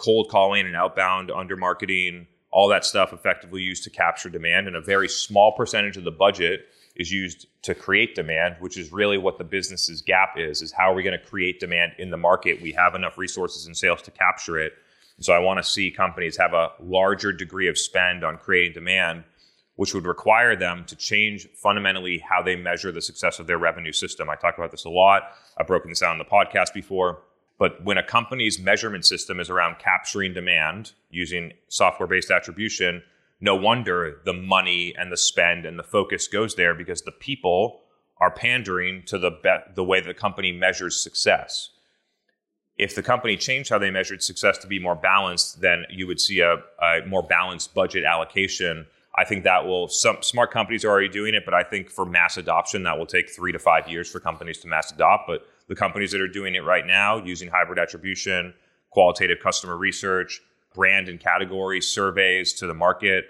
cold 0.00 0.30
calling 0.30 0.66
and 0.66 0.74
outbound 0.74 1.30
under 1.30 1.56
marketing, 1.56 2.26
all 2.50 2.68
that 2.68 2.84
stuff 2.84 3.12
effectively 3.12 3.60
used 3.60 3.84
to 3.84 3.90
capture 3.90 4.30
demand, 4.30 4.66
and 4.66 4.74
a 4.74 4.80
very 4.80 5.08
small 5.08 5.52
percentage 5.52 5.96
of 5.96 6.04
the 6.04 6.10
budget 6.10 6.66
is 6.96 7.12
used 7.12 7.46
to 7.62 7.74
create 7.74 8.14
demand, 8.14 8.56
which 8.60 8.78
is 8.78 8.92
really 8.92 9.18
what 9.18 9.36
the 9.36 9.44
business's 9.44 10.00
gap 10.00 10.34
is, 10.36 10.62
is 10.62 10.72
how 10.72 10.90
are 10.90 10.94
we 10.94 11.02
going 11.02 11.18
to 11.18 11.24
create 11.24 11.60
demand 11.60 11.92
in 11.98 12.10
the 12.10 12.16
market? 12.16 12.60
We 12.62 12.72
have 12.72 12.94
enough 12.94 13.18
resources 13.18 13.66
and 13.66 13.76
sales 13.76 14.02
to 14.02 14.10
capture 14.10 14.58
it. 14.58 14.72
So 15.20 15.34
I 15.34 15.38
want 15.38 15.58
to 15.58 15.70
see 15.70 15.90
companies 15.90 16.36
have 16.38 16.54
a 16.54 16.70
larger 16.80 17.30
degree 17.30 17.68
of 17.68 17.78
spend 17.78 18.24
on 18.24 18.38
creating 18.38 18.72
demand, 18.72 19.24
which 19.76 19.94
would 19.94 20.06
require 20.06 20.56
them 20.56 20.84
to 20.86 20.96
change 20.96 21.46
fundamentally 21.62 22.24
how 22.26 22.42
they 22.42 22.56
measure 22.56 22.90
the 22.90 23.02
success 23.02 23.38
of 23.38 23.46
their 23.46 23.58
revenue 23.58 23.92
system. 23.92 24.30
I 24.30 24.34
talk 24.34 24.56
about 24.56 24.70
this 24.70 24.86
a 24.86 24.90
lot. 24.90 25.22
I've 25.58 25.66
broken 25.66 25.90
this 25.90 26.02
out 26.02 26.12
in 26.12 26.18
the 26.18 26.24
podcast 26.24 26.72
before. 26.72 27.22
But 27.60 27.84
when 27.84 27.98
a 27.98 28.02
company's 28.02 28.58
measurement 28.58 29.04
system 29.04 29.38
is 29.38 29.50
around 29.50 29.78
capturing 29.78 30.32
demand 30.32 30.92
using 31.10 31.52
software 31.68 32.06
based 32.06 32.30
attribution, 32.30 33.02
no 33.38 33.54
wonder 33.54 34.22
the 34.24 34.32
money 34.32 34.94
and 34.98 35.12
the 35.12 35.18
spend 35.18 35.66
and 35.66 35.78
the 35.78 35.82
focus 35.82 36.26
goes 36.26 36.54
there 36.54 36.74
because 36.74 37.02
the 37.02 37.12
people 37.12 37.82
are 38.18 38.30
pandering 38.30 39.02
to 39.06 39.18
the 39.18 39.30
be- 39.30 39.74
the 39.74 39.84
way 39.84 40.00
the 40.00 40.14
company 40.14 40.52
measures 40.52 40.98
success. 40.98 41.68
If 42.78 42.94
the 42.94 43.02
company 43.02 43.36
changed 43.36 43.68
how 43.68 43.78
they 43.78 43.90
measured 43.90 44.22
success 44.22 44.56
to 44.58 44.66
be 44.66 44.78
more 44.78 44.96
balanced, 44.96 45.60
then 45.60 45.84
you 45.90 46.06
would 46.06 46.18
see 46.18 46.40
a, 46.40 46.62
a 46.82 47.06
more 47.06 47.22
balanced 47.22 47.74
budget 47.74 48.04
allocation. 48.04 48.86
I 49.18 49.26
think 49.26 49.44
that 49.44 49.66
will 49.66 49.88
some 49.88 50.22
smart 50.22 50.50
companies 50.50 50.82
are 50.82 50.88
already 50.88 51.10
doing 51.10 51.34
it, 51.34 51.44
but 51.44 51.52
I 51.52 51.62
think 51.62 51.90
for 51.90 52.06
mass 52.06 52.38
adoption 52.38 52.84
that 52.84 52.96
will 52.96 53.04
take 53.04 53.28
three 53.28 53.52
to 53.52 53.58
five 53.58 53.86
years 53.86 54.10
for 54.10 54.18
companies 54.18 54.58
to 54.60 54.68
mass 54.68 54.90
adopt. 54.90 55.26
But 55.26 55.46
the 55.70 55.76
companies 55.76 56.10
that 56.10 56.20
are 56.20 56.28
doing 56.28 56.56
it 56.56 56.64
right 56.64 56.84
now 56.84 57.16
using 57.24 57.48
hybrid 57.48 57.78
attribution, 57.78 58.52
qualitative 58.90 59.38
customer 59.40 59.76
research, 59.76 60.42
brand 60.74 61.08
and 61.08 61.20
category 61.20 61.80
surveys 61.80 62.52
to 62.54 62.66
the 62.66 62.74
market. 62.74 63.26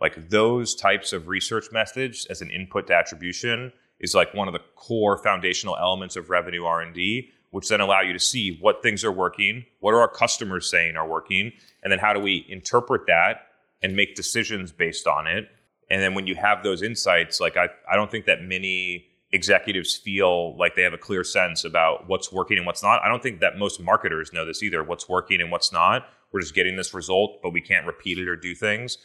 Like 0.00 0.30
those 0.30 0.76
types 0.76 1.12
of 1.12 1.26
research 1.26 1.66
methods 1.72 2.26
as 2.26 2.42
an 2.42 2.50
input 2.50 2.86
to 2.86 2.94
attribution 2.94 3.72
is 3.98 4.14
like 4.14 4.32
one 4.32 4.46
of 4.46 4.54
the 4.54 4.62
core 4.76 5.18
foundational 5.18 5.76
elements 5.76 6.16
of 6.16 6.30
revenue 6.30 6.64
r&d 6.64 7.28
which 7.50 7.68
then 7.68 7.80
allow 7.80 8.00
you 8.00 8.12
to 8.12 8.20
see 8.20 8.56
what 8.60 8.82
things 8.82 9.04
are 9.04 9.12
working 9.12 9.66
what 9.80 9.92
are 9.92 10.00
our 10.00 10.08
customers 10.08 10.70
saying 10.70 10.96
are 10.96 11.06
working 11.06 11.52
and 11.82 11.92
then 11.92 11.98
how 11.98 12.14
do 12.14 12.20
we 12.20 12.46
interpret 12.48 13.02
that 13.06 13.48
and 13.82 13.94
make 13.94 14.14
decisions 14.14 14.72
based 14.72 15.06
on 15.06 15.26
it. 15.26 15.48
And 15.90 16.02
then 16.02 16.14
when 16.14 16.26
you 16.26 16.34
have 16.36 16.62
those 16.62 16.82
insights 16.82 17.40
like 17.40 17.58
i, 17.58 17.68
I 17.90 17.96
don't 17.96 18.10
think 18.10 18.24
that 18.24 18.42
many 18.42 19.09
executives 19.32 19.96
feel 19.96 20.56
like 20.56 20.74
they 20.74 20.82
have 20.82 20.92
a 20.92 20.98
clear 20.98 21.22
sense 21.22 21.64
about 21.64 22.08
what's 22.08 22.32
working 22.32 22.56
and 22.56 22.66
what's 22.66 22.82
not. 22.82 23.02
I 23.02 23.08
don't 23.08 23.22
think 23.22 23.40
that 23.40 23.58
most 23.58 23.80
marketers 23.80 24.32
know 24.32 24.44
this 24.44 24.62
either, 24.62 24.82
what's 24.82 25.08
working 25.08 25.40
and 25.40 25.50
what's 25.50 25.72
not. 25.72 26.08
We're 26.32 26.40
just 26.40 26.54
getting 26.54 26.76
this 26.76 26.94
result, 26.94 27.40
but 27.42 27.52
we 27.52 27.60
can't 27.60 27.86
repeat 27.86 28.18
it 28.18 28.28
or 28.28 28.36
do 28.36 28.54
things. 28.54 28.98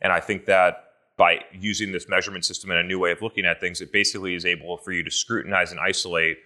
And 0.00 0.12
I 0.12 0.20
think 0.20 0.46
that 0.46 0.84
by 1.16 1.40
using 1.52 1.92
this 1.92 2.08
measurement 2.08 2.44
system 2.44 2.70
and 2.70 2.78
a 2.78 2.82
new 2.82 2.98
way 2.98 3.10
of 3.10 3.22
looking 3.22 3.44
at 3.44 3.60
things, 3.60 3.80
it 3.80 3.92
basically 3.92 4.34
is 4.34 4.44
able 4.44 4.76
for 4.78 4.92
you 4.92 5.02
to 5.02 5.10
scrutinize 5.10 5.70
and 5.70 5.80
isolate 5.80 6.38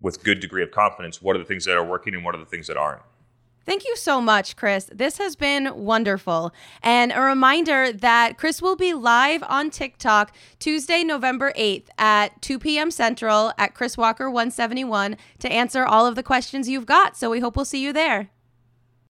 with 0.00 0.22
good 0.24 0.40
degree 0.40 0.62
of 0.62 0.70
confidence 0.70 1.22
what 1.22 1.36
are 1.36 1.38
the 1.38 1.44
things 1.44 1.64
that 1.64 1.76
are 1.76 1.84
working 1.84 2.14
and 2.14 2.24
what 2.24 2.34
are 2.34 2.38
the 2.38 2.46
things 2.46 2.66
that 2.66 2.76
aren't. 2.76 3.02
Thank 3.64 3.84
you 3.84 3.96
so 3.96 4.20
much, 4.20 4.56
Chris. 4.56 4.90
This 4.92 5.18
has 5.18 5.36
been 5.36 5.84
wonderful. 5.84 6.52
And 6.82 7.12
a 7.12 7.20
reminder 7.20 7.92
that 7.92 8.36
Chris 8.36 8.60
will 8.60 8.74
be 8.74 8.92
live 8.92 9.44
on 9.44 9.70
TikTok 9.70 10.34
Tuesday, 10.58 11.04
November 11.04 11.52
8th 11.56 11.86
at 11.96 12.42
2 12.42 12.58
p.m. 12.58 12.90
Central 12.90 13.52
at 13.58 13.74
Chris 13.74 13.96
Walker 13.96 14.28
171 14.28 15.16
to 15.38 15.52
answer 15.52 15.84
all 15.84 16.06
of 16.06 16.16
the 16.16 16.24
questions 16.24 16.68
you've 16.68 16.86
got. 16.86 17.16
So 17.16 17.30
we 17.30 17.38
hope 17.38 17.54
we'll 17.54 17.64
see 17.64 17.82
you 17.82 17.92
there. 17.92 18.30